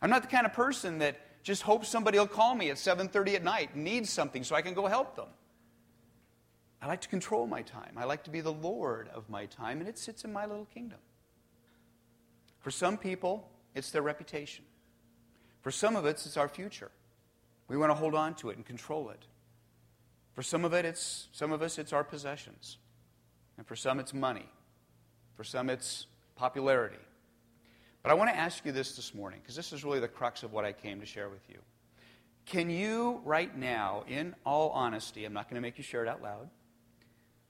I'm 0.00 0.10
not 0.10 0.22
the 0.22 0.28
kind 0.28 0.46
of 0.46 0.52
person 0.52 0.98
that 0.98 1.16
just 1.42 1.62
hopes 1.62 1.88
somebody 1.88 2.18
will 2.18 2.26
call 2.26 2.54
me 2.54 2.70
at 2.70 2.76
7:30 2.76 3.34
at 3.36 3.42
night 3.42 3.74
needs 3.74 4.10
something 4.10 4.44
so 4.44 4.54
I 4.54 4.62
can 4.62 4.74
go 4.74 4.86
help 4.86 5.16
them. 5.16 5.28
I 6.80 6.86
like 6.86 7.00
to 7.02 7.08
control 7.08 7.46
my 7.46 7.62
time. 7.62 7.96
I 7.96 8.04
like 8.04 8.24
to 8.24 8.30
be 8.30 8.40
the 8.40 8.52
Lord 8.52 9.08
of 9.08 9.30
my 9.30 9.46
time, 9.46 9.80
and 9.80 9.88
it 9.88 9.98
sits 9.98 10.24
in 10.24 10.32
my 10.32 10.46
little 10.46 10.66
kingdom. 10.66 10.98
For 12.58 12.70
some 12.70 12.98
people, 12.98 13.48
it's 13.74 13.90
their 13.90 14.02
reputation. 14.02 14.64
For 15.62 15.70
some 15.70 15.94
of 15.94 16.04
us, 16.04 16.26
it's 16.26 16.36
our 16.36 16.48
future. 16.48 16.90
We 17.68 17.76
want 17.76 17.90
to 17.90 17.94
hold 17.94 18.14
on 18.14 18.34
to 18.36 18.50
it 18.50 18.56
and 18.56 18.66
control 18.66 19.10
it. 19.10 19.26
For 20.34 20.42
some 20.42 20.64
of 20.64 20.72
it, 20.72 20.84
it's 20.84 21.28
some 21.32 21.52
of 21.52 21.62
us, 21.62 21.78
it's 21.78 21.92
our 21.92 22.04
possessions. 22.04 22.78
And 23.56 23.66
for 23.66 23.76
some, 23.76 24.00
it's 24.00 24.12
money. 24.12 24.48
For 25.36 25.44
some, 25.44 25.70
it's 25.70 26.06
popularity. 26.34 26.98
But 28.02 28.10
I 28.10 28.14
want 28.14 28.30
to 28.30 28.36
ask 28.36 28.64
you 28.64 28.72
this 28.72 28.96
this 28.96 29.14
morning, 29.14 29.40
because 29.42 29.54
this 29.54 29.72
is 29.72 29.84
really 29.84 30.00
the 30.00 30.08
crux 30.08 30.42
of 30.42 30.52
what 30.52 30.64
I 30.64 30.72
came 30.72 31.00
to 31.00 31.06
share 31.06 31.28
with 31.28 31.48
you. 31.48 31.58
Can 32.46 32.68
you, 32.68 33.20
right 33.24 33.56
now, 33.56 34.04
in 34.08 34.34
all 34.44 34.70
honesty, 34.70 35.24
I'm 35.24 35.32
not 35.32 35.48
going 35.48 35.54
to 35.54 35.60
make 35.60 35.78
you 35.78 35.84
share 35.84 36.02
it 36.02 36.08
out 36.08 36.22
loud, 36.22 36.48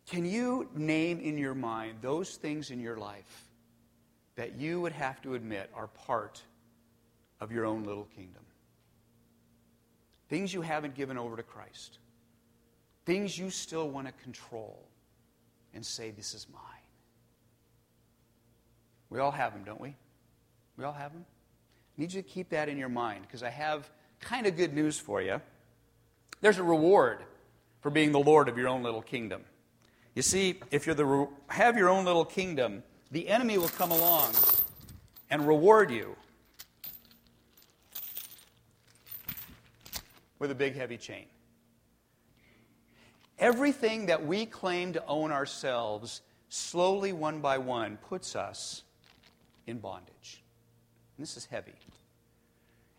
can 0.06 0.26
you 0.26 0.68
name 0.74 1.20
in 1.20 1.38
your 1.38 1.54
mind 1.54 1.98
those 2.02 2.36
things 2.36 2.70
in 2.70 2.80
your 2.80 2.96
life 2.96 3.48
that 4.34 4.56
you 4.56 4.80
would 4.80 4.92
have 4.92 5.22
to 5.22 5.34
admit 5.34 5.70
are 5.74 5.86
part 5.86 6.42
of 7.40 7.52
your 7.52 7.64
own 7.64 7.84
little 7.84 8.08
kingdom? 8.16 8.42
Things 10.28 10.52
you 10.52 10.62
haven't 10.62 10.94
given 10.94 11.16
over 11.16 11.36
to 11.36 11.42
Christ. 11.42 11.98
Things 13.04 13.38
you 13.38 13.50
still 13.50 13.88
want 13.88 14.06
to 14.06 14.12
control 14.22 14.88
and 15.74 15.84
say, 15.84 16.10
This 16.10 16.34
is 16.34 16.46
mine. 16.52 16.62
We 19.08 19.18
all 19.18 19.30
have 19.30 19.52
them, 19.52 19.62
don't 19.64 19.80
we? 19.80 19.94
We 20.82 20.86
all 20.86 20.92
have 20.94 21.12
them? 21.12 21.24
I 21.96 22.00
need 22.00 22.12
you 22.12 22.22
to 22.22 22.28
keep 22.28 22.48
that 22.48 22.68
in 22.68 22.76
your 22.76 22.88
mind 22.88 23.22
because 23.22 23.44
I 23.44 23.50
have 23.50 23.88
kind 24.18 24.48
of 24.48 24.56
good 24.56 24.74
news 24.74 24.98
for 24.98 25.22
you. 25.22 25.40
There's 26.40 26.58
a 26.58 26.64
reward 26.64 27.20
for 27.82 27.90
being 27.90 28.10
the 28.10 28.18
Lord 28.18 28.48
of 28.48 28.58
your 28.58 28.66
own 28.66 28.82
little 28.82 29.00
kingdom. 29.00 29.44
You 30.16 30.22
see, 30.22 30.58
if 30.72 30.88
you 30.88 30.94
the, 30.94 31.28
have 31.46 31.78
your 31.78 31.88
own 31.88 32.04
little 32.04 32.24
kingdom, 32.24 32.82
the 33.12 33.28
enemy 33.28 33.58
will 33.58 33.68
come 33.68 33.92
along 33.92 34.32
and 35.30 35.46
reward 35.46 35.92
you 35.92 36.16
with 40.40 40.50
a 40.50 40.56
big, 40.56 40.74
heavy 40.74 40.96
chain. 40.96 41.26
Everything 43.38 44.06
that 44.06 44.26
we 44.26 44.46
claim 44.46 44.94
to 44.94 45.06
own 45.06 45.30
ourselves, 45.30 46.22
slowly, 46.48 47.12
one 47.12 47.40
by 47.40 47.58
one, 47.58 47.98
puts 47.98 48.34
us 48.34 48.82
in 49.68 49.78
bondage. 49.78 50.42
This 51.22 51.36
is 51.36 51.46
heavy. 51.46 51.74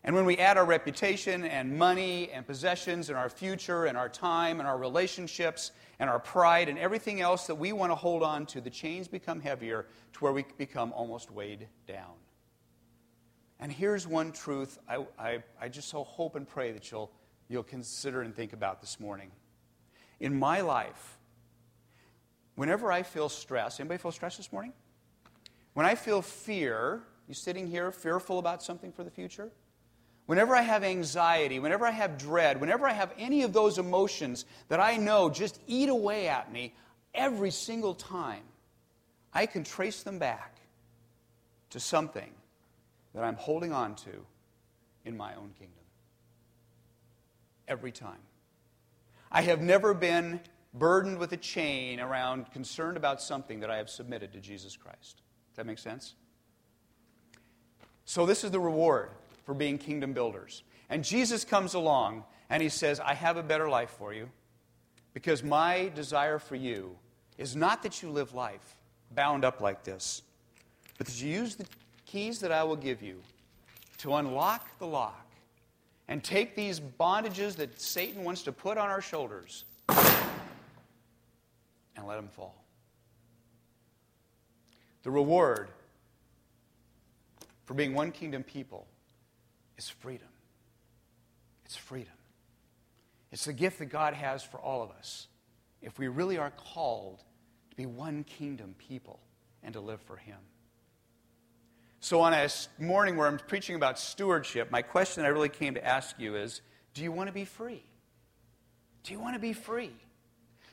And 0.02 0.16
when 0.16 0.24
we 0.24 0.38
add 0.38 0.56
our 0.56 0.64
reputation 0.64 1.44
and 1.44 1.76
money 1.76 2.30
and 2.32 2.46
possessions 2.46 3.10
and 3.10 3.18
our 3.18 3.28
future 3.28 3.84
and 3.84 3.98
our 3.98 4.08
time 4.08 4.60
and 4.60 4.66
our 4.66 4.78
relationships 4.78 5.72
and 5.98 6.08
our 6.08 6.18
pride 6.18 6.70
and 6.70 6.78
everything 6.78 7.20
else 7.20 7.46
that 7.48 7.56
we 7.56 7.74
want 7.74 7.92
to 7.92 7.96
hold 7.96 8.22
on 8.22 8.46
to, 8.46 8.62
the 8.62 8.70
chains 8.70 9.08
become 9.08 9.40
heavier 9.40 9.84
to 10.14 10.20
where 10.20 10.32
we 10.32 10.46
become 10.56 10.90
almost 10.94 11.30
weighed 11.30 11.68
down. 11.86 12.14
And 13.60 13.70
here's 13.70 14.06
one 14.06 14.32
truth 14.32 14.78
I, 14.88 15.04
I, 15.18 15.42
I 15.60 15.68
just 15.68 15.90
so 15.90 16.02
hope 16.02 16.34
and 16.34 16.48
pray 16.48 16.72
that 16.72 16.90
you'll, 16.90 17.10
you'll 17.48 17.62
consider 17.62 18.22
and 18.22 18.34
think 18.34 18.54
about 18.54 18.80
this 18.80 18.98
morning. 18.98 19.30
In 20.18 20.38
my 20.38 20.62
life, 20.62 21.18
whenever 22.54 22.90
I 22.90 23.02
feel 23.02 23.28
stress, 23.28 23.80
anybody 23.80 23.98
feel 23.98 24.12
stress 24.12 24.38
this 24.38 24.50
morning? 24.50 24.72
When 25.74 25.84
I 25.84 25.94
feel 25.94 26.22
fear, 26.22 27.02
you 27.28 27.34
sitting 27.34 27.66
here 27.66 27.90
fearful 27.90 28.38
about 28.38 28.62
something 28.62 28.92
for 28.92 29.04
the 29.04 29.10
future? 29.10 29.50
Whenever 30.26 30.56
I 30.56 30.62
have 30.62 30.84
anxiety, 30.84 31.58
whenever 31.58 31.86
I 31.86 31.90
have 31.90 32.18
dread, 32.18 32.60
whenever 32.60 32.86
I 32.86 32.92
have 32.92 33.12
any 33.18 33.42
of 33.42 33.52
those 33.52 33.78
emotions 33.78 34.46
that 34.68 34.80
I 34.80 34.96
know 34.96 35.28
just 35.28 35.60
eat 35.66 35.88
away 35.88 36.28
at 36.28 36.50
me 36.50 36.74
every 37.14 37.50
single 37.50 37.94
time, 37.94 38.42
I 39.32 39.46
can 39.46 39.64
trace 39.64 40.02
them 40.02 40.18
back 40.18 40.56
to 41.70 41.80
something 41.80 42.30
that 43.14 43.24
I'm 43.24 43.36
holding 43.36 43.72
on 43.72 43.96
to 43.96 44.24
in 45.04 45.16
my 45.16 45.34
own 45.34 45.50
kingdom. 45.58 45.84
Every 47.68 47.92
time. 47.92 48.20
I 49.30 49.42
have 49.42 49.60
never 49.60 49.94
been 49.94 50.40
burdened 50.72 51.18
with 51.18 51.32
a 51.32 51.36
chain 51.36 52.00
around 52.00 52.50
concerned 52.52 52.96
about 52.96 53.20
something 53.20 53.60
that 53.60 53.70
I 53.70 53.76
have 53.76 53.90
submitted 53.90 54.32
to 54.32 54.40
Jesus 54.40 54.76
Christ. 54.76 55.22
Does 55.50 55.56
that 55.56 55.66
make 55.66 55.78
sense? 55.78 56.14
So, 58.04 58.26
this 58.26 58.44
is 58.44 58.50
the 58.50 58.60
reward 58.60 59.10
for 59.44 59.54
being 59.54 59.78
kingdom 59.78 60.12
builders. 60.12 60.62
And 60.90 61.02
Jesus 61.02 61.44
comes 61.44 61.74
along 61.74 62.24
and 62.50 62.62
he 62.62 62.68
says, 62.68 63.00
I 63.00 63.14
have 63.14 63.36
a 63.36 63.42
better 63.42 63.68
life 63.68 63.90
for 63.90 64.12
you 64.12 64.28
because 65.12 65.42
my 65.42 65.90
desire 65.94 66.38
for 66.38 66.56
you 66.56 66.96
is 67.38 67.56
not 67.56 67.82
that 67.82 68.02
you 68.02 68.10
live 68.10 68.34
life 68.34 68.76
bound 69.14 69.44
up 69.44 69.60
like 69.60 69.84
this, 69.84 70.22
but 70.98 71.06
that 71.06 71.20
you 71.20 71.30
use 71.30 71.56
the 71.56 71.66
keys 72.06 72.40
that 72.40 72.52
I 72.52 72.62
will 72.64 72.76
give 72.76 73.02
you 73.02 73.20
to 73.98 74.14
unlock 74.14 74.78
the 74.78 74.86
lock 74.86 75.26
and 76.08 76.22
take 76.22 76.54
these 76.54 76.80
bondages 76.80 77.56
that 77.56 77.80
Satan 77.80 78.24
wants 78.24 78.42
to 78.42 78.52
put 78.52 78.76
on 78.76 78.90
our 78.90 79.00
shoulders 79.00 79.64
and 79.88 79.98
let 82.06 82.16
them 82.16 82.28
fall. 82.28 82.62
The 85.02 85.10
reward 85.10 85.68
for 87.64 87.74
being 87.74 87.94
one 87.94 88.12
kingdom 88.12 88.42
people 88.42 88.86
is 89.76 89.88
freedom. 89.88 90.28
It's 91.64 91.76
freedom. 91.76 92.12
It's 93.32 93.46
the 93.46 93.52
gift 93.52 93.78
that 93.80 93.86
God 93.86 94.14
has 94.14 94.42
for 94.42 94.58
all 94.58 94.82
of 94.82 94.90
us 94.90 95.28
if 95.82 95.98
we 95.98 96.08
really 96.08 96.38
are 96.38 96.50
called 96.50 97.22
to 97.70 97.76
be 97.76 97.86
one 97.86 98.24
kingdom 98.24 98.74
people 98.78 99.20
and 99.62 99.74
to 99.74 99.80
live 99.80 100.00
for 100.02 100.16
Him. 100.16 100.38
So, 102.00 102.20
on 102.20 102.34
a 102.34 102.48
morning 102.78 103.16
where 103.16 103.26
I'm 103.26 103.38
preaching 103.38 103.76
about 103.76 103.98
stewardship, 103.98 104.70
my 104.70 104.82
question 104.82 105.24
I 105.24 105.28
really 105.28 105.48
came 105.48 105.74
to 105.74 105.84
ask 105.84 106.18
you 106.18 106.36
is 106.36 106.60
do 106.92 107.02
you 107.02 107.10
want 107.10 107.28
to 107.28 107.32
be 107.32 107.44
free? 107.44 107.82
Do 109.02 109.12
you 109.12 109.20
want 109.20 109.34
to 109.34 109.40
be 109.40 109.52
free? 109.52 109.92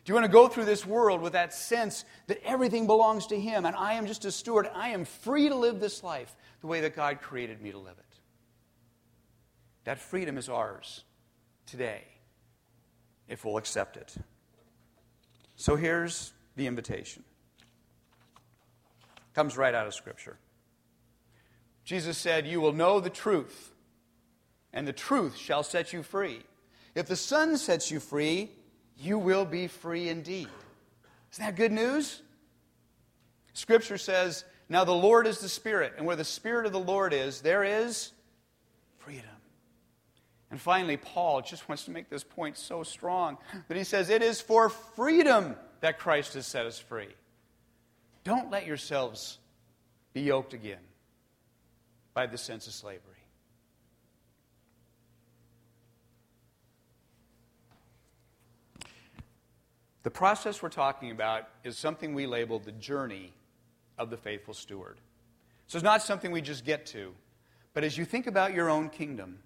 Do 0.04 0.12
you 0.12 0.16
want 0.16 0.26
to 0.26 0.32
go 0.32 0.48
through 0.48 0.66
this 0.66 0.86
world 0.86 1.22
with 1.22 1.34
that 1.34 1.54
sense 1.54 2.06
that 2.28 2.42
everything 2.44 2.88
belongs 2.88 3.28
to 3.28 3.40
Him 3.40 3.66
and 3.66 3.76
I 3.76 3.94
am 3.94 4.08
just 4.08 4.26
a 4.26 4.32
steward? 4.32 4.68
I 4.74 4.90
am 4.90 5.06
free 5.06 5.50
to 5.50 5.56
live 5.56 5.80
this 5.80 6.04
life 6.04 6.36
the 6.62 6.68
way 6.68 6.82
that 6.82 6.96
God 6.96 7.22
created 7.22 7.62
me 7.62 7.72
to 7.72 7.78
live 7.78 7.98
it. 8.00 8.18
That 9.84 10.00
freedom 10.00 10.38
is 10.38 10.50
ours 10.50 11.04
today 11.66 12.04
if 13.28 13.46
we'll 13.46 13.58
accept 13.58 13.98
it. 13.98 14.16
So 15.56 15.76
here's 15.76 16.34
the 16.56 16.66
invitation. 16.66 17.24
Comes 19.34 19.56
right 19.58 19.74
out 19.74 19.88
of 19.88 19.94
Scripture. 19.94 20.38
Jesus 21.84 22.18
said, 22.18 22.48
You 22.48 22.60
will 22.60 22.74
know 22.74 23.00
the 23.00 23.10
truth, 23.10 23.72
and 24.74 24.88
the 24.88 24.94
truth 24.94 25.38
shall 25.38 25.64
set 25.64 25.94
you 25.94 26.04
free. 26.04 26.42
If 26.96 27.08
the 27.08 27.16
Son 27.16 27.58
sets 27.58 27.92
you 27.92 28.00
free, 28.00 28.52
you 29.02 29.18
will 29.18 29.46
be 29.46 29.68
free 29.68 30.10
indeed. 30.10 30.48
Isn't 31.34 31.46
that 31.46 31.56
good 31.56 31.72
news? 31.72 32.22
Scripture 33.54 33.98
says, 33.98 34.46
Now 34.70 34.84
the 34.84 34.92
Lord 34.92 35.28
is 35.28 35.40
the 35.40 35.50
Spirit, 35.50 35.94
and 35.98 36.06
where 36.06 36.16
the 36.16 36.24
Spirit 36.24 36.66
of 36.66 36.72
the 36.72 36.80
Lord 36.80 37.14
is, 37.14 37.42
there 37.42 37.64
is 37.64 38.12
freedom. 39.00 39.26
And 40.52 40.60
finally, 40.60 40.98
Paul 40.98 41.42
just 41.42 41.68
wants 41.70 41.86
to 41.86 41.92
make 41.92 42.10
this 42.10 42.24
point 42.24 42.58
so 42.58 42.84
strong 42.84 43.38
that 43.68 43.78
he 43.78 43.84
says, 43.84 44.10
It 44.10 44.22
is 44.22 44.42
for 44.42 44.70
freedom 44.70 45.56
that 45.80 45.98
Christ 45.98 46.34
has 46.36 46.46
set 46.46 46.66
us 46.66 46.78
free. 46.78 47.10
Don't 48.24 48.52
let 48.52 48.68
yourselves 48.68 49.40
be 50.14 50.22
yoked 50.22 50.54
again 50.54 50.78
by 52.14 52.28
the 52.28 52.38
sense 52.38 52.68
of 52.68 52.74
slavery. 52.74 53.00
The 60.04 60.12
process 60.12 60.62
we're 60.62 60.70
talking 60.70 61.12
about 61.12 61.48
is 61.64 61.78
something 61.78 62.14
we 62.14 62.26
label 62.26 62.60
the 62.60 62.72
journey 62.72 63.34
of 63.98 64.10
the 64.10 64.18
faithful 64.18 64.54
steward. 64.54 65.00
So 65.68 65.78
it's 65.78 65.84
not 65.84 66.02
something 66.02 66.32
we 66.32 66.42
just 66.42 66.66
get 66.66 66.86
to, 66.88 67.14
but 67.74 67.84
as 67.84 67.98
you 67.98 68.06
think 68.06 68.28
about 68.28 68.54
your 68.54 68.70
own 68.70 68.90
kingdom, 68.90 69.40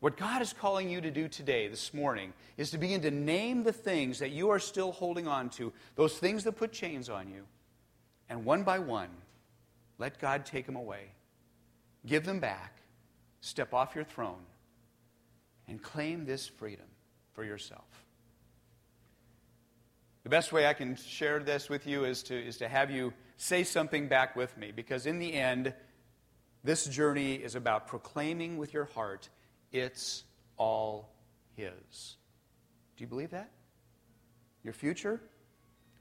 what 0.00 0.16
God 0.16 0.42
is 0.42 0.52
calling 0.52 0.90
you 0.90 1.00
to 1.00 1.10
do 1.10 1.28
today, 1.28 1.68
this 1.68 1.94
morning, 1.94 2.32
is 2.56 2.70
to 2.72 2.78
begin 2.78 3.00
to 3.02 3.10
name 3.10 3.62
the 3.62 3.72
things 3.72 4.18
that 4.18 4.30
you 4.30 4.50
are 4.50 4.58
still 4.58 4.92
holding 4.92 5.28
on 5.28 5.48
to, 5.50 5.72
those 5.94 6.18
things 6.18 6.44
that 6.44 6.52
put 6.52 6.72
chains 6.72 7.08
on 7.08 7.28
you, 7.28 7.44
and 8.28 8.44
one 8.44 8.64
by 8.64 8.78
one, 8.78 9.10
let 9.98 10.18
God 10.18 10.44
take 10.44 10.66
them 10.66 10.74
away. 10.76 11.12
Give 12.04 12.24
them 12.24 12.40
back, 12.40 12.78
step 13.40 13.72
off 13.72 13.94
your 13.94 14.02
throne, 14.04 14.42
and 15.68 15.80
claim 15.80 16.24
this 16.24 16.48
freedom 16.48 16.86
for 17.32 17.44
yourself. 17.44 17.91
The 20.22 20.28
best 20.28 20.52
way 20.52 20.66
I 20.66 20.72
can 20.72 20.96
share 20.96 21.40
this 21.40 21.68
with 21.68 21.86
you 21.86 22.04
is 22.04 22.22
to, 22.24 22.34
is 22.34 22.58
to 22.58 22.68
have 22.68 22.90
you 22.90 23.12
say 23.36 23.64
something 23.64 24.06
back 24.06 24.36
with 24.36 24.56
me, 24.56 24.70
because 24.74 25.06
in 25.06 25.18
the 25.18 25.34
end, 25.34 25.74
this 26.62 26.84
journey 26.86 27.34
is 27.34 27.56
about 27.56 27.88
proclaiming 27.88 28.56
with 28.56 28.72
your 28.72 28.84
heart, 28.84 29.28
it's 29.72 30.22
all 30.56 31.12
His. 31.56 32.16
Do 32.96 33.02
you 33.02 33.08
believe 33.08 33.30
that? 33.30 33.50
Your 34.62 34.72
future? 34.72 35.20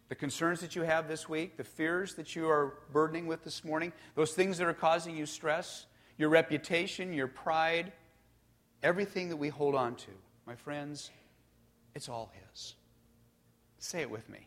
The 0.10 0.16
concerns 0.16 0.60
that 0.60 0.76
you 0.76 0.84
have 0.84 1.08
this 1.08 1.28
week, 1.28 1.58
the 1.58 1.64
fears 1.64 2.14
that 2.16 2.36
you 2.36 2.48
are 2.48 2.74
burdening 2.92 3.26
with 3.26 3.44
this 3.44 3.64
morning, 3.64 3.92
those 4.14 4.34
things 4.34 4.60
that 4.60 4.68
are 4.68 4.74
causing 4.74 5.18
you 5.18 5.26
stress, 5.26 5.88
your 6.18 6.30
reputation, 6.30 7.14
your 7.14 7.28
pride, 7.28 7.92
everything 8.84 9.30
that 9.30 9.38
we 9.38 9.50
hold 9.50 9.74
on 9.74 9.96
to, 9.96 10.12
my 10.46 10.54
friends, 10.54 11.10
it's 11.96 12.08
all 12.08 12.32
His. 12.52 12.76
Say 13.82 14.02
it 14.02 14.12
with 14.12 14.30
me. 14.30 14.46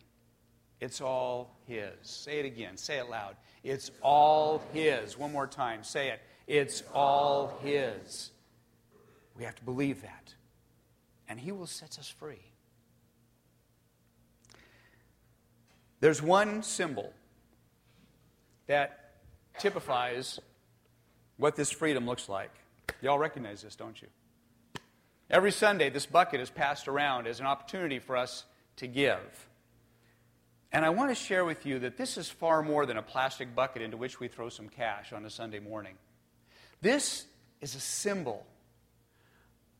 It's 0.80 1.00
all 1.00 1.58
His. 1.66 1.92
Say 2.02 2.38
it 2.38 2.46
again. 2.46 2.76
Say 2.76 2.98
it 2.98 3.10
loud. 3.10 3.34
It's 3.64 3.90
all 4.00 4.62
His. 4.72 5.18
One 5.18 5.32
more 5.32 5.48
time. 5.48 5.82
Say 5.82 6.08
it. 6.08 6.20
It's 6.46 6.84
all 6.94 7.58
His. 7.62 8.30
We 9.36 9.42
have 9.42 9.56
to 9.56 9.64
believe 9.64 10.02
that. 10.02 10.34
And 11.28 11.40
He 11.40 11.50
will 11.50 11.66
set 11.66 11.98
us 11.98 12.08
free. 12.08 12.42
There's 15.98 16.22
one 16.22 16.62
symbol 16.62 17.12
that 18.68 19.16
typifies 19.58 20.38
what 21.38 21.56
this 21.56 21.72
freedom 21.72 22.06
looks 22.06 22.28
like. 22.28 22.52
Y'all 23.02 23.18
recognize 23.18 23.62
this, 23.62 23.74
don't 23.74 24.00
you? 24.00 24.08
Every 25.28 25.50
Sunday, 25.50 25.90
this 25.90 26.06
bucket 26.06 26.40
is 26.40 26.50
passed 26.50 26.86
around 26.86 27.26
as 27.26 27.40
an 27.40 27.46
opportunity 27.46 27.98
for 27.98 28.16
us 28.16 28.44
to 28.76 28.86
give. 28.86 29.48
And 30.72 30.84
I 30.84 30.90
want 30.90 31.10
to 31.10 31.14
share 31.14 31.44
with 31.44 31.64
you 31.66 31.78
that 31.80 31.96
this 31.96 32.16
is 32.16 32.28
far 32.28 32.60
more 32.60 32.84
than 32.84 32.96
a 32.96 33.02
plastic 33.02 33.54
bucket 33.54 33.80
into 33.80 33.96
which 33.96 34.18
we 34.18 34.26
throw 34.26 34.48
some 34.48 34.68
cash 34.68 35.12
on 35.12 35.24
a 35.24 35.30
Sunday 35.30 35.60
morning. 35.60 35.94
This 36.80 37.26
is 37.60 37.76
a 37.76 37.80
symbol 37.80 38.44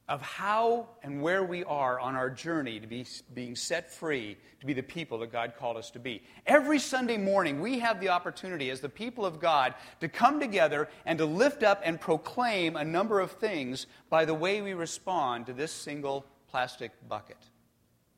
of 0.08 0.20
how 0.20 0.86
and 1.02 1.20
where 1.20 1.42
we 1.42 1.64
are 1.64 1.98
on 1.98 2.14
our 2.14 2.30
journey 2.30 2.78
to 2.78 2.86
be 2.86 3.06
being 3.32 3.56
set 3.56 3.90
free 3.90 4.36
to 4.60 4.66
be 4.66 4.72
the 4.72 4.82
people 4.82 5.18
that 5.18 5.32
God 5.32 5.54
called 5.58 5.76
us 5.76 5.90
to 5.92 5.98
be. 5.98 6.22
Every 6.46 6.78
Sunday 6.78 7.16
morning, 7.16 7.60
we 7.60 7.80
have 7.80 8.00
the 8.00 8.10
opportunity 8.10 8.70
as 8.70 8.80
the 8.80 8.88
people 8.88 9.24
of 9.24 9.40
God 9.40 9.74
to 10.00 10.08
come 10.08 10.38
together 10.38 10.88
and 11.06 11.18
to 11.18 11.24
lift 11.24 11.62
up 11.62 11.80
and 11.84 12.00
proclaim 12.00 12.76
a 12.76 12.84
number 12.84 13.18
of 13.18 13.32
things 13.32 13.86
by 14.10 14.26
the 14.26 14.34
way 14.34 14.62
we 14.62 14.74
respond 14.74 15.46
to 15.46 15.52
this 15.52 15.72
single 15.72 16.26
plastic 16.48 16.92
bucket 17.08 17.38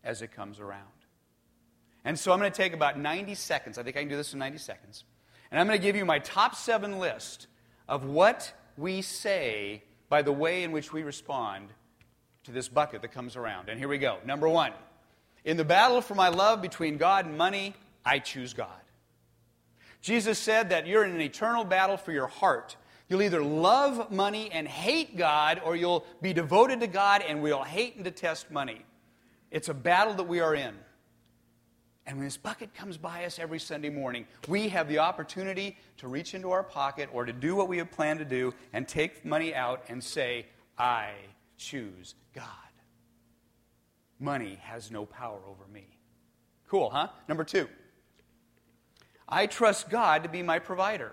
as 0.06 0.22
it 0.22 0.32
comes 0.32 0.60
around. 0.60 0.82
And 2.04 2.18
so 2.18 2.32
I'm 2.32 2.38
going 2.38 2.50
to 2.50 2.56
take 2.56 2.72
about 2.72 2.98
90 2.98 3.34
seconds. 3.34 3.78
I 3.78 3.82
think 3.82 3.96
I 3.96 4.00
can 4.00 4.08
do 4.08 4.16
this 4.16 4.32
in 4.32 4.38
90 4.38 4.58
seconds. 4.58 5.04
And 5.50 5.60
I'm 5.60 5.66
going 5.66 5.78
to 5.78 5.82
give 5.82 5.96
you 5.96 6.04
my 6.04 6.20
top 6.20 6.54
seven 6.54 6.98
list 6.98 7.48
of 7.88 8.04
what 8.04 8.52
we 8.78 9.02
say 9.02 9.82
by 10.08 10.22
the 10.22 10.32
way 10.32 10.62
in 10.62 10.72
which 10.72 10.92
we 10.92 11.02
respond 11.02 11.68
to 12.44 12.52
this 12.52 12.68
bucket 12.68 13.02
that 13.02 13.12
comes 13.12 13.34
around. 13.34 13.68
And 13.68 13.78
here 13.78 13.88
we 13.88 13.98
go. 13.98 14.18
Number 14.24 14.48
one 14.48 14.72
In 15.44 15.56
the 15.56 15.64
battle 15.64 16.00
for 16.00 16.14
my 16.14 16.28
love 16.28 16.62
between 16.62 16.96
God 16.96 17.26
and 17.26 17.36
money, 17.36 17.74
I 18.04 18.20
choose 18.20 18.54
God. 18.54 18.68
Jesus 20.00 20.38
said 20.38 20.70
that 20.70 20.86
you're 20.86 21.04
in 21.04 21.10
an 21.10 21.20
eternal 21.20 21.64
battle 21.64 21.96
for 21.96 22.12
your 22.12 22.28
heart. 22.28 22.76
You'll 23.08 23.22
either 23.22 23.42
love 23.42 24.12
money 24.12 24.50
and 24.52 24.68
hate 24.68 25.16
God, 25.16 25.60
or 25.64 25.74
you'll 25.74 26.04
be 26.22 26.32
devoted 26.32 26.80
to 26.80 26.86
God 26.86 27.24
and 27.26 27.42
we'll 27.42 27.64
hate 27.64 27.96
and 27.96 28.04
detest 28.04 28.52
money. 28.52 28.85
It's 29.56 29.70
a 29.70 29.74
battle 29.74 30.12
that 30.12 30.24
we 30.24 30.40
are 30.40 30.54
in. 30.54 30.74
And 32.06 32.18
when 32.18 32.26
this 32.26 32.36
bucket 32.36 32.74
comes 32.74 32.98
by 32.98 33.24
us 33.24 33.38
every 33.38 33.58
Sunday 33.58 33.88
morning, 33.88 34.26
we 34.48 34.68
have 34.68 34.86
the 34.86 34.98
opportunity 34.98 35.78
to 35.96 36.08
reach 36.08 36.34
into 36.34 36.50
our 36.50 36.62
pocket 36.62 37.08
or 37.10 37.24
to 37.24 37.32
do 37.32 37.56
what 37.56 37.66
we 37.66 37.78
have 37.78 37.90
planned 37.90 38.18
to 38.18 38.26
do 38.26 38.52
and 38.74 38.86
take 38.86 39.24
money 39.24 39.54
out 39.54 39.82
and 39.88 40.04
say, 40.04 40.44
I 40.76 41.12
choose 41.56 42.16
God. 42.34 42.44
Money 44.20 44.58
has 44.60 44.90
no 44.90 45.06
power 45.06 45.40
over 45.48 45.66
me. 45.72 45.86
Cool, 46.68 46.90
huh? 46.90 47.08
Number 47.26 47.42
two, 47.42 47.66
I 49.26 49.46
trust 49.46 49.88
God 49.88 50.22
to 50.24 50.28
be 50.28 50.42
my 50.42 50.58
provider. 50.58 51.12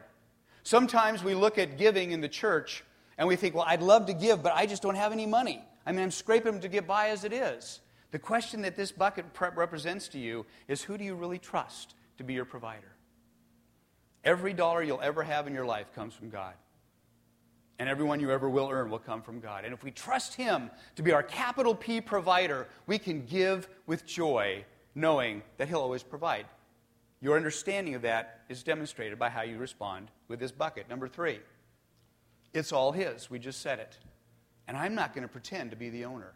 Sometimes 0.63 1.23
we 1.23 1.34
look 1.34 1.58
at 1.58 1.77
giving 1.77 2.12
in 2.12 2.19
the 2.19 2.27
church 2.27 2.84
and 3.17 3.25
we 3.25 3.38
think, 3.38 3.56
well, 3.56 3.63
I'd 3.65 3.82
love 3.82 4.08
to 4.08 4.13
give, 4.13 4.43
but 4.43 4.51
I 4.53 4.65
just 4.65 4.82
don't 4.82 4.95
have 4.95 5.13
any 5.13 5.27
money. 5.27 5.63
I 5.86 5.93
mean, 5.93 6.01
I'm 6.01 6.12
scraping 6.12 6.60
to 6.60 6.67
get 6.67 6.86
by 6.86 7.08
as 7.08 7.23
it 7.23 7.32
is. 7.32 7.79
The 8.13 8.19
question 8.19 8.62
that 8.62 8.76
this 8.76 8.91
bucket 8.91 9.26
represents 9.56 10.08
to 10.10 10.19
you 10.19 10.45
is 10.67 10.84
who 10.84 10.99
do 10.99 11.04
you 11.04 11.15
really 11.15 11.39
trust 11.39 11.95
to 12.17 12.23
be 12.23 12.36
your 12.36 12.45
provider? 12.45 12.93
Every 14.23 14.54
dollar 14.54 14.84
you'll 14.84 15.02
ever 15.02 15.23
have 15.23 15.47
in 15.47 15.54
your 15.56 15.65
life 15.65 15.91
comes 15.95 16.13
from 16.13 16.30
God. 16.30 16.54
and 17.80 17.89
everyone 17.89 18.19
you 18.19 18.30
ever 18.32 18.47
will 18.47 18.69
earn 18.69 18.91
will 18.91 18.99
come 18.99 19.23
from 19.23 19.39
God. 19.39 19.65
And 19.65 19.73
if 19.73 19.84
we 19.84 19.89
trust 19.89 20.36
Him 20.36 20.69
to 20.95 21.02
be 21.02 21.12
our 21.12 21.23
capital 21.23 21.73
P 21.73 22.02
provider, 22.02 22.67
we 22.86 22.99
can 22.99 23.26
give 23.26 23.67
with 23.88 24.06
joy, 24.06 24.63
knowing 24.93 25.41
that 25.58 25.67
He'll 25.67 25.82
always 25.82 26.04
provide. 26.04 26.45
Your 27.19 27.36
understanding 27.36 27.95
of 27.95 28.04
that 28.04 28.41
is 28.47 28.62
demonstrated 28.62 29.17
by 29.17 29.30
how 29.30 29.41
you 29.41 29.58
respond 29.58 30.12
with 30.28 30.39
this 30.39 30.52
bucket. 30.52 30.88
Number 30.88 31.08
three, 31.08 31.39
it's 32.54 32.71
all 32.71 32.91
His. 32.91 33.32
We 33.32 33.39
just 33.39 33.60
said 33.62 33.80
it. 33.80 33.97
And 34.67 34.78
I'm 34.78 34.93
not 34.93 35.15
going 35.15 35.23
to 35.23 35.28
pretend 35.28 35.71
to 35.71 35.76
be 35.76 35.89
the 35.89 36.06
owner. 36.06 36.34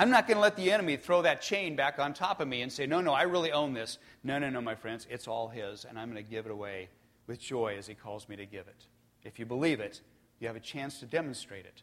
I'm 0.00 0.10
not 0.10 0.28
going 0.28 0.36
to 0.36 0.40
let 0.40 0.54
the 0.54 0.70
enemy 0.70 0.96
throw 0.96 1.22
that 1.22 1.40
chain 1.40 1.74
back 1.74 1.98
on 1.98 2.14
top 2.14 2.40
of 2.40 2.46
me 2.46 2.62
and 2.62 2.72
say, 2.72 2.86
no, 2.86 3.00
no, 3.00 3.12
I 3.12 3.22
really 3.22 3.50
own 3.50 3.74
this. 3.74 3.98
No, 4.22 4.38
no, 4.38 4.48
no, 4.48 4.60
my 4.60 4.76
friends, 4.76 5.08
it's 5.10 5.26
all 5.26 5.48
His, 5.48 5.84
and 5.84 5.98
I'm 5.98 6.08
going 6.08 6.24
to 6.24 6.30
give 6.30 6.46
it 6.46 6.52
away 6.52 6.88
with 7.26 7.40
joy 7.40 7.74
as 7.76 7.88
He 7.88 7.94
calls 7.94 8.28
me 8.28 8.36
to 8.36 8.46
give 8.46 8.68
it. 8.68 8.86
If 9.24 9.40
you 9.40 9.44
believe 9.44 9.80
it, 9.80 10.00
you 10.38 10.46
have 10.46 10.54
a 10.54 10.60
chance 10.60 11.00
to 11.00 11.06
demonstrate 11.06 11.66
it 11.66 11.82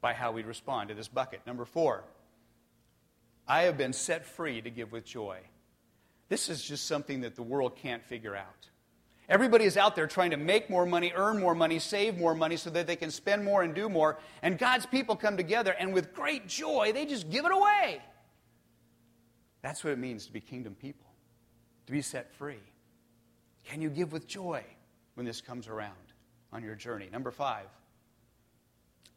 by 0.00 0.12
how 0.12 0.32
we 0.32 0.42
respond 0.42 0.88
to 0.88 0.96
this 0.96 1.06
bucket. 1.06 1.40
Number 1.46 1.64
four, 1.64 2.02
I 3.46 3.62
have 3.62 3.78
been 3.78 3.92
set 3.92 4.26
free 4.26 4.60
to 4.60 4.68
give 4.68 4.90
with 4.90 5.04
joy. 5.04 5.38
This 6.28 6.48
is 6.48 6.64
just 6.64 6.86
something 6.86 7.20
that 7.20 7.36
the 7.36 7.44
world 7.44 7.76
can't 7.76 8.02
figure 8.02 8.34
out. 8.34 8.70
Everybody 9.28 9.64
is 9.64 9.76
out 9.76 9.96
there 9.96 10.06
trying 10.06 10.30
to 10.30 10.36
make 10.36 10.70
more 10.70 10.86
money, 10.86 11.12
earn 11.14 11.40
more 11.40 11.54
money, 11.54 11.80
save 11.80 12.16
more 12.16 12.34
money 12.34 12.56
so 12.56 12.70
that 12.70 12.86
they 12.86 12.94
can 12.94 13.10
spend 13.10 13.44
more 13.44 13.62
and 13.62 13.74
do 13.74 13.88
more. 13.88 14.18
And 14.42 14.56
God's 14.56 14.86
people 14.86 15.16
come 15.16 15.36
together 15.36 15.72
and 15.72 15.92
with 15.92 16.14
great 16.14 16.46
joy, 16.46 16.92
they 16.92 17.06
just 17.06 17.28
give 17.28 17.44
it 17.44 17.52
away. 17.52 18.00
That's 19.62 19.82
what 19.82 19.92
it 19.92 19.98
means 19.98 20.26
to 20.26 20.32
be 20.32 20.40
kingdom 20.40 20.76
people, 20.76 21.08
to 21.86 21.92
be 21.92 22.02
set 22.02 22.32
free. 22.34 22.60
Can 23.64 23.82
you 23.82 23.90
give 23.90 24.12
with 24.12 24.28
joy 24.28 24.62
when 25.14 25.26
this 25.26 25.40
comes 25.40 25.66
around 25.66 25.92
on 26.52 26.62
your 26.62 26.76
journey? 26.76 27.08
Number 27.10 27.32
five, 27.32 27.66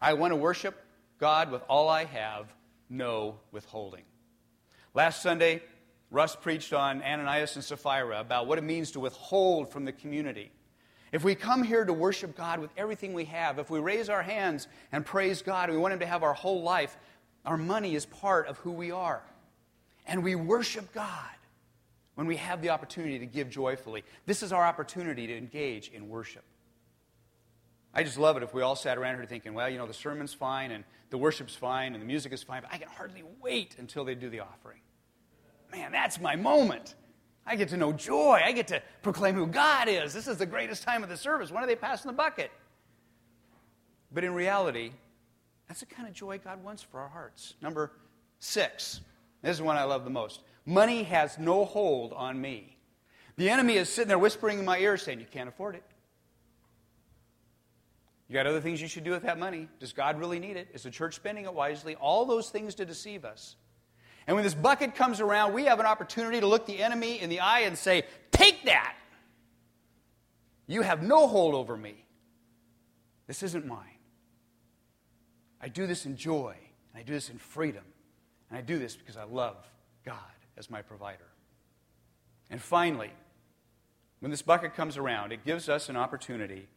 I 0.01 0.13
want 0.13 0.31
to 0.31 0.35
worship 0.35 0.75
God 1.19 1.51
with 1.51 1.61
all 1.69 1.87
I 1.87 2.05
have, 2.05 2.51
no 2.89 3.39
withholding. 3.51 4.05
Last 4.95 5.21
Sunday, 5.21 5.61
Russ 6.11 6.35
preached 6.35 6.73
on 6.73 7.03
Ananias 7.03 7.55
and 7.55 7.63
Sapphira 7.63 8.19
about 8.19 8.47
what 8.47 8.57
it 8.57 8.63
means 8.63 8.91
to 8.91 8.99
withhold 8.99 9.71
from 9.71 9.85
the 9.85 9.91
community. 9.91 10.51
If 11.11 11.23
we 11.23 11.35
come 11.35 11.63
here 11.63 11.85
to 11.85 11.93
worship 11.93 12.35
God 12.35 12.59
with 12.59 12.71
everything 12.77 13.13
we 13.13 13.25
have, 13.25 13.59
if 13.59 13.69
we 13.69 13.79
raise 13.79 14.09
our 14.09 14.23
hands 14.23 14.67
and 14.91 15.05
praise 15.05 15.41
God 15.41 15.69
we 15.69 15.77
want 15.77 15.93
Him 15.93 15.99
to 15.99 16.05
have 16.05 16.23
our 16.23 16.33
whole 16.33 16.61
life, 16.61 16.97
our 17.45 17.57
money 17.57 17.95
is 17.95 18.05
part 18.05 18.47
of 18.47 18.57
who 18.59 18.71
we 18.71 18.91
are. 18.91 19.21
And 20.05 20.23
we 20.23 20.35
worship 20.35 20.91
God 20.93 21.35
when 22.15 22.25
we 22.25 22.37
have 22.37 22.61
the 22.61 22.69
opportunity 22.69 23.19
to 23.19 23.25
give 23.25 23.49
joyfully. 23.49 24.03
This 24.25 24.43
is 24.43 24.51
our 24.51 24.65
opportunity 24.65 25.27
to 25.27 25.37
engage 25.37 25.89
in 25.89 26.09
worship. 26.09 26.43
I 27.93 28.03
just 28.03 28.19
love 28.19 28.37
it 28.37 28.43
if 28.43 28.53
we 28.53 28.61
all 28.61 28.75
sat 28.75 28.97
around 28.97 29.15
here 29.15 29.25
thinking, 29.25 29.53
well, 29.53 29.69
you 29.69 29.77
know, 29.77 29.87
the 29.87 29.93
sermon's 29.93 30.33
fine 30.33 30.71
and 30.71 30.83
the 31.09 31.17
worship's 31.17 31.55
fine 31.55 31.93
and 31.93 32.01
the 32.01 32.05
music 32.07 32.33
is 32.33 32.43
fine, 32.43 32.61
but 32.61 32.71
I 32.71 32.77
can 32.77 32.87
hardly 32.87 33.23
wait 33.41 33.75
until 33.79 34.05
they 34.05 34.15
do 34.15 34.29
the 34.29 34.41
offering 34.41 34.79
man, 35.71 35.91
that's 35.91 36.19
my 36.19 36.35
moment. 36.35 36.95
I 37.45 37.55
get 37.55 37.69
to 37.69 37.77
know 37.77 37.91
joy. 37.91 38.41
I 38.43 38.51
get 38.51 38.67
to 38.67 38.81
proclaim 39.01 39.35
who 39.35 39.47
God 39.47 39.87
is. 39.87 40.13
This 40.13 40.27
is 40.27 40.37
the 40.37 40.45
greatest 40.45 40.83
time 40.83 41.03
of 41.03 41.09
the 41.09 41.17
service. 41.17 41.51
When 41.51 41.63
are 41.63 41.67
they 41.67 41.75
passing 41.75 42.09
the 42.09 42.15
bucket? 42.15 42.51
But 44.11 44.23
in 44.23 44.33
reality, 44.33 44.91
that's 45.67 45.79
the 45.79 45.85
kind 45.85 46.07
of 46.07 46.13
joy 46.13 46.39
God 46.39 46.63
wants 46.63 46.83
for 46.83 46.99
our 46.99 47.09
hearts. 47.09 47.55
Number 47.61 47.91
six. 48.39 49.01
This 49.41 49.55
is 49.55 49.61
one 49.61 49.77
I 49.77 49.83
love 49.83 50.03
the 50.03 50.09
most. 50.09 50.41
Money 50.65 51.03
has 51.03 51.39
no 51.39 51.65
hold 51.65 52.13
on 52.13 52.39
me. 52.39 52.77
The 53.37 53.49
enemy 53.49 53.75
is 53.75 53.89
sitting 53.89 54.09
there 54.09 54.19
whispering 54.19 54.59
in 54.59 54.65
my 54.65 54.77
ear 54.79 54.97
saying, 54.97 55.19
You 55.19 55.25
can't 55.31 55.47
afford 55.47 55.75
it. 55.75 55.83
You 58.27 58.33
got 58.33 58.45
other 58.45 58.61
things 58.61 58.79
you 58.81 58.87
should 58.87 59.03
do 59.03 59.11
with 59.11 59.23
that 59.23 59.39
money. 59.39 59.67
Does 59.79 59.91
God 59.91 60.19
really 60.19 60.39
need 60.39 60.55
it? 60.55 60.67
Is 60.73 60.83
the 60.83 60.91
church 60.91 61.15
spending 61.15 61.45
it 61.45 61.53
wisely? 61.53 61.95
All 61.95 62.25
those 62.25 62.49
things 62.49 62.75
to 62.75 62.85
deceive 62.85 63.25
us. 63.25 63.55
And 64.29 64.35
when 64.35 64.43
this 64.43 64.53
bucket 64.53 64.93
comes 64.93 65.21
around, 65.21 65.53
we 65.53 65.65
have 65.65 65.79
an 65.79 65.87
opportunity 65.87 66.39
to 66.39 66.45
look 66.45 66.67
the 66.67 66.83
enemy 66.83 67.19
in 67.19 67.31
the 67.31 67.39
eye 67.39 67.61
and 67.61 67.75
say, 67.75 68.03
Take 68.29 68.65
that! 68.65 68.95
You 70.67 70.83
have 70.83 71.01
no 71.01 71.27
hold 71.27 71.55
over 71.55 71.75
me. 71.75 72.05
This 73.25 73.41
isn't 73.41 73.65
mine. 73.65 73.97
I 75.59 75.67
do 75.67 75.87
this 75.87 76.05
in 76.05 76.15
joy, 76.15 76.55
and 76.93 77.01
I 77.01 77.01
do 77.01 77.11
this 77.11 77.31
in 77.31 77.39
freedom, 77.39 77.83
and 78.51 78.59
I 78.59 78.61
do 78.61 78.77
this 78.77 78.95
because 78.95 79.17
I 79.17 79.23
love 79.23 79.57
God 80.05 80.19
as 80.57 80.69
my 80.69 80.83
provider. 80.83 81.31
And 82.51 82.61
finally, 82.61 83.09
when 84.19 84.29
this 84.29 84.43
bucket 84.43 84.75
comes 84.75 84.95
around, 84.95 85.31
it 85.31 85.43
gives 85.43 85.69
us 85.69 85.89
an 85.89 85.97
opportunity 85.97 86.67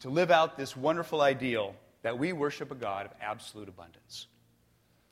to 0.00 0.08
live 0.08 0.30
out 0.30 0.56
this 0.56 0.74
wonderful 0.74 1.20
ideal 1.20 1.74
that 2.00 2.18
we 2.18 2.32
worship 2.32 2.70
a 2.70 2.74
God 2.74 3.04
of 3.04 3.12
absolute 3.20 3.68
abundance. 3.68 4.28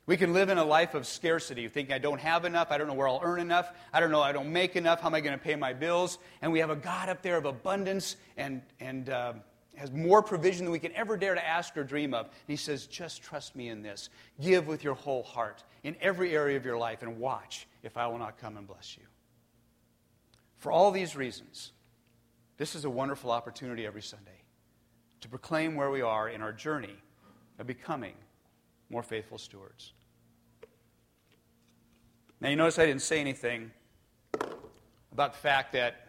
We 0.07 0.17
can 0.17 0.33
live 0.33 0.51
in 0.51 0.59
a 0.59 0.65
life 0.65 0.95
of 0.95 1.05
scarcity, 1.05 1.67
thinking, 1.67 1.93
I 1.93 1.99
don't 1.99 2.21
have 2.21 2.45
enough, 2.45 2.71
I 2.71 2.79
don't 2.79 2.87
know 2.87 2.95
where 2.95 3.09
I'll 3.09 3.21
earn 3.25 3.41
enough, 3.41 3.73
I 3.93 3.99
don't 3.99 4.13
know, 4.13 4.23
I 4.23 4.31
don't 4.31 4.53
make 4.53 4.77
enough, 4.77 5.01
how 5.01 5.09
am 5.09 5.15
I 5.15 5.21
going 5.21 5.37
to 5.37 5.45
pay 5.45 5.57
my 5.57 5.73
bills? 5.73 6.19
And 6.43 6.53
we 6.53 6.61
have 6.61 6.71
a 6.71 6.77
God 6.77 7.09
up 7.09 7.23
there 7.23 7.37
of 7.37 7.45
abundance 7.45 8.17
and, 8.37 8.63
and 8.79 9.11
uh, 9.11 9.33
has 9.75 9.91
more 9.91 10.23
provision 10.23 10.65
than 10.65 10.71
we 10.71 10.79
can 10.79 10.93
ever 10.93 11.17
dare 11.17 11.35
to 11.35 11.45
ask 11.45 11.77
or 11.77 11.83
dream 11.83 12.15
of. 12.15 12.27
And 12.27 12.33
He 12.47 12.57
says, 12.57 12.87
just 12.87 13.21
trust 13.21 13.57
me 13.57 13.69
in 13.69 13.83
this. 13.83 14.09
Give 14.41 14.69
with 14.69 14.85
your 14.85 14.95
whole 14.95 15.25
heart 15.25 15.65
in 15.83 15.97
every 16.01 16.37
area 16.37 16.57
of 16.57 16.65
your 16.65 16.79
life 16.79 17.03
and 17.03 17.19
watch 17.19 17.67
if 17.83 17.97
I 17.97 18.07
will 18.07 18.19
not 18.19 18.39
come 18.39 18.57
and 18.57 18.67
bless 18.67 18.97
you. 18.97 19.03
For 20.59 20.71
all 20.71 20.93
these 20.93 21.17
reasons, 21.17 21.73
this 22.59 22.77
is 22.77 22.85
a 22.85 22.91
wonderful 22.91 23.33
opportunity 23.33 23.85
every 23.85 24.03
Sunday 24.03 24.43
to 25.21 25.29
proclaim 25.29 25.75
where 25.75 25.91
we 25.91 26.01
are 26.01 26.29
in 26.29 26.43
our 26.43 26.53
journey 26.53 26.97
of 27.59 27.67
becoming 27.67 28.15
more 28.91 29.03
faithful 29.03 29.39
stewards. 29.39 29.93
Now, 32.41 32.51
you 32.51 32.57
notice 32.57 32.79
I 32.79 32.87
didn't 32.87 33.03
say 33.03 33.21
anything 33.21 33.71
about 35.13 35.33
the 35.33 35.39
fact 35.39 35.73
that 35.73 36.07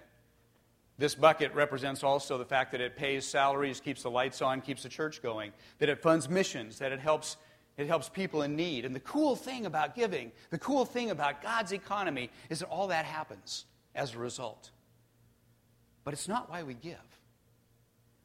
this 0.97 1.15
bucket 1.15 1.53
represents 1.53 2.03
also 2.03 2.37
the 2.37 2.45
fact 2.45 2.71
that 2.71 2.81
it 2.81 2.97
pays 2.97 3.25
salaries, 3.25 3.79
keeps 3.79 4.01
the 4.01 4.09
lights 4.09 4.41
on, 4.41 4.61
keeps 4.61 4.83
the 4.83 4.89
church 4.89 5.21
going, 5.21 5.51
that 5.79 5.89
it 5.89 6.01
funds 6.01 6.27
missions, 6.27 6.79
that 6.79 6.91
it 6.91 6.99
helps, 6.99 7.37
it 7.77 7.87
helps 7.87 8.09
people 8.09 8.41
in 8.41 8.55
need. 8.55 8.83
And 8.83 8.95
the 8.95 8.99
cool 9.01 9.35
thing 9.35 9.67
about 9.67 9.95
giving, 9.95 10.31
the 10.49 10.57
cool 10.57 10.85
thing 10.85 11.11
about 11.11 11.41
God's 11.43 11.71
economy, 11.71 12.31
is 12.49 12.59
that 12.59 12.67
all 12.67 12.87
that 12.87 13.05
happens 13.05 13.65
as 13.93 14.15
a 14.15 14.17
result. 14.17 14.71
But 16.03 16.13
it's 16.13 16.27
not 16.27 16.49
why 16.49 16.63
we 16.63 16.73
give. 16.73 16.97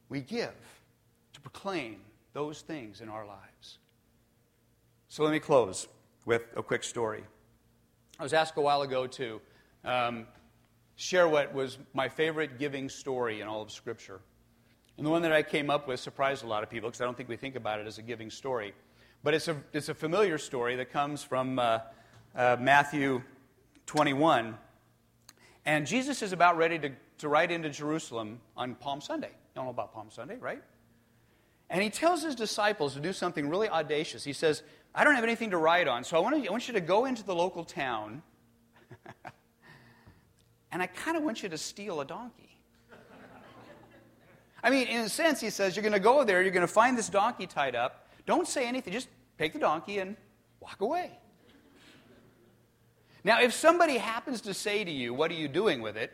We 0.09 0.21
give 0.21 0.53
to 1.33 1.41
proclaim 1.41 1.97
those 2.33 2.61
things 2.61 3.01
in 3.01 3.09
our 3.09 3.25
lives. 3.25 3.77
So 5.13 5.21
let 5.21 5.31
me 5.31 5.39
close 5.39 5.87
with 6.25 6.41
a 6.55 6.63
quick 6.63 6.83
story. 6.83 7.23
I 8.19 8.23
was 8.23 8.33
asked 8.33 8.57
a 8.57 8.61
while 8.61 8.81
ago 8.81 9.05
to 9.05 9.41
um, 9.85 10.25
share 10.95 11.27
what 11.27 11.53
was 11.53 11.77
my 11.93 12.09
favorite 12.09 12.57
giving 12.57 12.89
story 12.89 13.39
in 13.39 13.47
all 13.47 13.61
of 13.61 13.69
Scripture. 13.69 14.21
And 14.97 15.05
the 15.05 15.11
one 15.11 15.21
that 15.21 15.31
I 15.31 15.43
came 15.43 15.69
up 15.69 15.87
with 15.87 15.99
surprised 15.99 16.43
a 16.43 16.47
lot 16.47 16.63
of 16.63 16.71
people 16.71 16.89
because 16.89 16.99
I 16.99 17.05
don't 17.05 17.15
think 17.15 17.29
we 17.29 17.35
think 17.35 17.55
about 17.55 17.79
it 17.79 17.85
as 17.85 17.99
a 17.99 18.01
giving 18.01 18.31
story. 18.31 18.73
But 19.21 19.35
it's 19.35 19.47
a, 19.47 19.55
it's 19.71 19.87
a 19.87 19.93
familiar 19.93 20.39
story 20.39 20.77
that 20.77 20.91
comes 20.91 21.21
from 21.21 21.59
uh, 21.59 21.81
uh, 22.35 22.57
Matthew 22.59 23.21
21. 23.85 24.57
And 25.67 25.85
Jesus 25.85 26.23
is 26.23 26.33
about 26.33 26.57
ready 26.57 26.79
to, 26.79 26.91
to 27.19 27.29
ride 27.29 27.51
into 27.51 27.69
Jerusalem 27.69 28.41
on 28.57 28.73
Palm 28.73 28.99
Sunday. 28.99 29.29
You 29.55 29.59
all 29.59 29.65
know 29.65 29.69
about 29.69 29.93
Palm 29.93 30.09
Sunday, 30.09 30.37
right? 30.39 30.63
And 31.69 31.81
he 31.81 31.89
tells 31.89 32.23
his 32.23 32.35
disciples 32.35 32.93
to 32.93 32.99
do 32.99 33.13
something 33.13 33.49
really 33.49 33.69
audacious. 33.69 34.23
He 34.23 34.33
says, 34.33 34.63
I 34.95 35.03
don't 35.03 35.15
have 35.15 35.23
anything 35.23 35.51
to 35.51 35.57
write 35.57 35.87
on, 35.87 36.03
so 36.03 36.17
I 36.17 36.19
want, 36.19 36.43
to, 36.43 36.47
I 36.47 36.51
want 36.51 36.67
you 36.67 36.73
to 36.75 36.81
go 36.81 37.05
into 37.05 37.23
the 37.23 37.33
local 37.33 37.63
town, 37.63 38.21
and 40.71 40.81
I 40.81 40.87
kind 40.87 41.17
of 41.17 41.23
want 41.23 41.41
you 41.41 41.49
to 41.49 41.57
steal 41.57 42.01
a 42.01 42.05
donkey. 42.05 42.43
I 44.63 44.69
mean, 44.69 44.87
in 44.87 45.01
a 45.01 45.09
sense, 45.09 45.41
he 45.41 45.49
says, 45.49 45.75
You're 45.75 45.83
going 45.83 45.93
to 45.93 45.99
go 45.99 46.23
there, 46.23 46.41
you're 46.41 46.51
going 46.51 46.61
to 46.61 46.71
find 46.71 46.97
this 46.97 47.09
donkey 47.09 47.47
tied 47.47 47.75
up. 47.75 48.07
Don't 48.25 48.47
say 48.47 48.65
anything, 48.65 48.93
just 48.93 49.09
take 49.37 49.51
the 49.51 49.59
donkey 49.59 49.99
and 49.99 50.15
walk 50.61 50.79
away. 50.79 51.11
Now, 53.25 53.41
if 53.41 53.53
somebody 53.53 53.97
happens 53.97 54.41
to 54.41 54.53
say 54.53 54.83
to 54.83 54.91
you, 54.91 55.13
What 55.13 55.31
are 55.31 55.35
you 55.35 55.47
doing 55.47 55.81
with 55.81 55.97
it? 55.97 56.11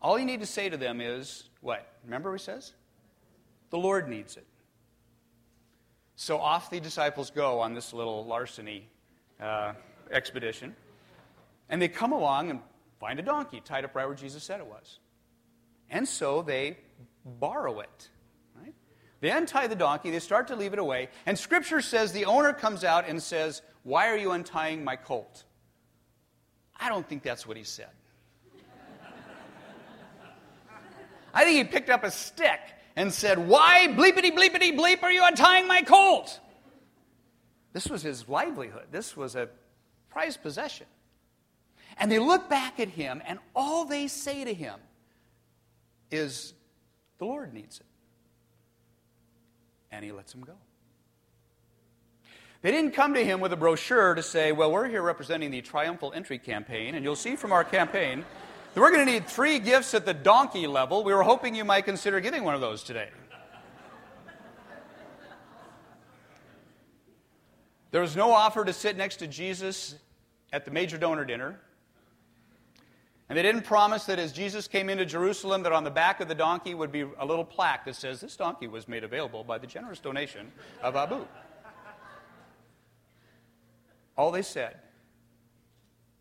all 0.00 0.16
you 0.16 0.24
need 0.24 0.38
to 0.38 0.46
say 0.46 0.68
to 0.68 0.76
them 0.76 1.00
is, 1.00 1.48
What? 1.60 1.90
Remember 2.04 2.30
what 2.30 2.40
he 2.40 2.44
says? 2.44 2.72
The 3.70 3.78
Lord 3.78 4.08
needs 4.08 4.36
it. 4.36 4.46
So 6.20 6.38
off 6.38 6.68
the 6.68 6.80
disciples 6.80 7.30
go 7.30 7.60
on 7.60 7.74
this 7.74 7.92
little 7.92 8.26
larceny 8.26 8.88
uh, 9.40 9.74
expedition. 10.10 10.74
And 11.68 11.80
they 11.80 11.86
come 11.86 12.10
along 12.10 12.50
and 12.50 12.58
find 12.98 13.20
a 13.20 13.22
donkey 13.22 13.62
tied 13.64 13.84
up 13.84 13.94
right 13.94 14.04
where 14.04 14.16
Jesus 14.16 14.42
said 14.42 14.58
it 14.58 14.66
was. 14.66 14.98
And 15.88 16.08
so 16.08 16.42
they 16.42 16.76
borrow 17.24 17.78
it. 17.78 18.08
Right? 18.60 18.74
They 19.20 19.30
untie 19.30 19.68
the 19.68 19.76
donkey, 19.76 20.10
they 20.10 20.18
start 20.18 20.48
to 20.48 20.56
leave 20.56 20.72
it 20.72 20.80
away, 20.80 21.08
and 21.24 21.38
Scripture 21.38 21.80
says 21.80 22.10
the 22.10 22.24
owner 22.24 22.52
comes 22.52 22.82
out 22.82 23.08
and 23.08 23.22
says, 23.22 23.62
Why 23.84 24.08
are 24.08 24.16
you 24.16 24.32
untying 24.32 24.82
my 24.82 24.96
colt? 24.96 25.44
I 26.80 26.88
don't 26.88 27.08
think 27.08 27.22
that's 27.22 27.46
what 27.46 27.56
he 27.56 27.62
said. 27.62 27.90
I 31.32 31.44
think 31.44 31.58
he 31.58 31.64
picked 31.72 31.90
up 31.90 32.02
a 32.02 32.10
stick 32.10 32.58
and 32.98 33.12
said, 33.12 33.38
Why, 33.38 33.86
bleepity, 33.86 34.32
bleepity, 34.36 34.76
bleep, 34.76 35.04
are 35.04 35.12
you 35.12 35.24
untying 35.24 35.68
my 35.68 35.82
colt? 35.82 36.40
This 37.72 37.86
was 37.86 38.02
his 38.02 38.28
livelihood. 38.28 38.86
This 38.90 39.16
was 39.16 39.36
a 39.36 39.48
prized 40.10 40.42
possession. 40.42 40.86
And 41.96 42.10
they 42.10 42.18
look 42.18 42.50
back 42.50 42.80
at 42.80 42.88
him, 42.88 43.22
and 43.24 43.38
all 43.54 43.84
they 43.84 44.08
say 44.08 44.42
to 44.42 44.52
him 44.52 44.74
is, 46.10 46.54
The 47.18 47.26
Lord 47.26 47.54
needs 47.54 47.78
it. 47.78 47.86
And 49.92 50.04
he 50.04 50.10
lets 50.10 50.34
him 50.34 50.40
go. 50.40 50.54
They 52.62 52.72
didn't 52.72 52.94
come 52.94 53.14
to 53.14 53.24
him 53.24 53.38
with 53.38 53.52
a 53.52 53.56
brochure 53.56 54.16
to 54.16 54.24
say, 54.24 54.50
Well, 54.50 54.72
we're 54.72 54.88
here 54.88 55.02
representing 55.02 55.52
the 55.52 55.62
Triumphal 55.62 56.12
Entry 56.16 56.40
campaign, 56.40 56.96
and 56.96 57.04
you'll 57.04 57.14
see 57.14 57.36
from 57.36 57.52
our 57.52 57.62
campaign 57.62 58.24
we're 58.74 58.90
going 58.90 59.04
to 59.04 59.12
need 59.12 59.26
three 59.26 59.58
gifts 59.58 59.94
at 59.94 60.06
the 60.06 60.14
donkey 60.14 60.66
level. 60.66 61.02
We 61.02 61.12
were 61.12 61.22
hoping 61.22 61.54
you 61.54 61.64
might 61.64 61.84
consider 61.84 62.20
getting 62.20 62.44
one 62.44 62.54
of 62.54 62.60
those 62.60 62.82
today. 62.82 63.08
There 67.90 68.02
was 68.02 68.14
no 68.14 68.32
offer 68.32 68.64
to 68.64 68.72
sit 68.72 68.96
next 68.96 69.16
to 69.16 69.26
Jesus 69.26 69.94
at 70.52 70.64
the 70.64 70.70
major 70.70 70.98
donor 70.98 71.24
dinner. 71.24 71.58
And 73.28 73.36
they 73.36 73.42
didn't 73.42 73.62
promise 73.62 74.04
that 74.04 74.18
as 74.18 74.32
Jesus 74.32 74.68
came 74.68 74.88
into 74.88 75.04
Jerusalem, 75.04 75.62
that 75.64 75.72
on 75.72 75.84
the 75.84 75.90
back 75.90 76.20
of 76.20 76.28
the 76.28 76.34
donkey 76.34 76.74
would 76.74 76.90
be 76.90 77.04
a 77.18 77.26
little 77.26 77.44
plaque 77.44 77.84
that 77.84 77.94
says, 77.96 78.20
This 78.20 78.36
donkey 78.36 78.66
was 78.66 78.88
made 78.88 79.04
available 79.04 79.44
by 79.44 79.58
the 79.58 79.66
generous 79.66 80.00
donation 80.00 80.50
of 80.82 80.96
Abu. 80.96 81.26
All 84.16 84.30
they 84.30 84.42
said 84.42 84.76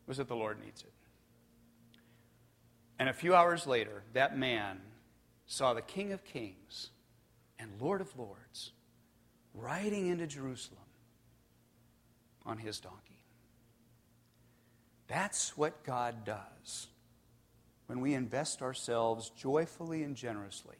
was 0.05 0.17
that 0.17 0.27
the 0.27 0.35
Lord 0.35 0.57
needs 0.63 0.81
it. 0.81 0.91
And 2.99 3.09
a 3.09 3.13
few 3.13 3.35
hours 3.35 3.67
later, 3.67 4.03
that 4.13 4.37
man 4.37 4.79
saw 5.45 5.73
the 5.73 5.81
King 5.81 6.13
of 6.13 6.23
Kings 6.23 6.89
and 7.59 7.71
Lord 7.79 8.01
of 8.01 8.17
Lords 8.17 8.71
riding 9.53 10.07
into 10.07 10.27
Jerusalem 10.27 10.79
on 12.45 12.57
his 12.57 12.79
donkey. 12.79 13.23
That's 15.07 15.57
what 15.57 15.83
God 15.83 16.25
does 16.25 16.87
when 17.87 18.01
we 18.01 18.13
invest 18.13 18.61
ourselves 18.61 19.31
joyfully 19.37 20.03
and 20.03 20.15
generously 20.15 20.75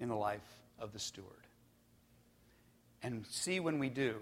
in 0.00 0.08
the 0.08 0.16
life 0.16 0.40
of 0.78 0.92
the 0.92 0.98
steward. 0.98 1.28
And 3.02 3.26
see 3.26 3.60
when 3.60 3.78
we 3.78 3.88
do, 3.88 4.16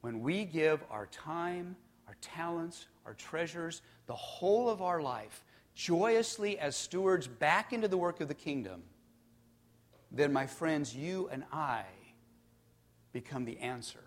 when 0.00 0.20
we 0.20 0.44
give 0.44 0.80
our 0.90 1.06
time, 1.06 1.76
our 2.08 2.16
talents, 2.20 2.86
our 3.06 3.14
treasures, 3.14 3.82
the 4.06 4.14
whole 4.14 4.68
of 4.68 4.82
our 4.82 5.00
life, 5.00 5.44
joyously 5.74 6.58
as 6.58 6.74
stewards 6.74 7.28
back 7.28 7.72
into 7.72 7.86
the 7.86 7.96
work 7.96 8.20
of 8.20 8.26
the 8.28 8.34
kingdom, 8.34 8.82
then, 10.10 10.32
my 10.32 10.46
friends, 10.46 10.96
you 10.96 11.28
and 11.30 11.44
I 11.52 11.84
become 13.12 13.44
the 13.44 13.58
answer 13.58 14.04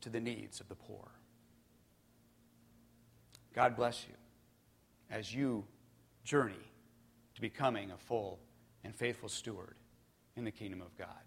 to 0.00 0.08
the 0.08 0.20
needs 0.20 0.60
of 0.60 0.68
the 0.68 0.76
poor. 0.76 1.10
God 3.52 3.74
bless 3.74 4.06
you 4.08 4.14
as 5.10 5.34
you 5.34 5.64
journey 6.22 6.54
to 7.34 7.40
becoming 7.40 7.90
a 7.90 7.96
full 7.96 8.38
and 8.84 8.94
faithful 8.94 9.28
steward 9.28 9.76
in 10.36 10.44
the 10.44 10.50
kingdom 10.52 10.80
of 10.80 10.96
God. 10.96 11.25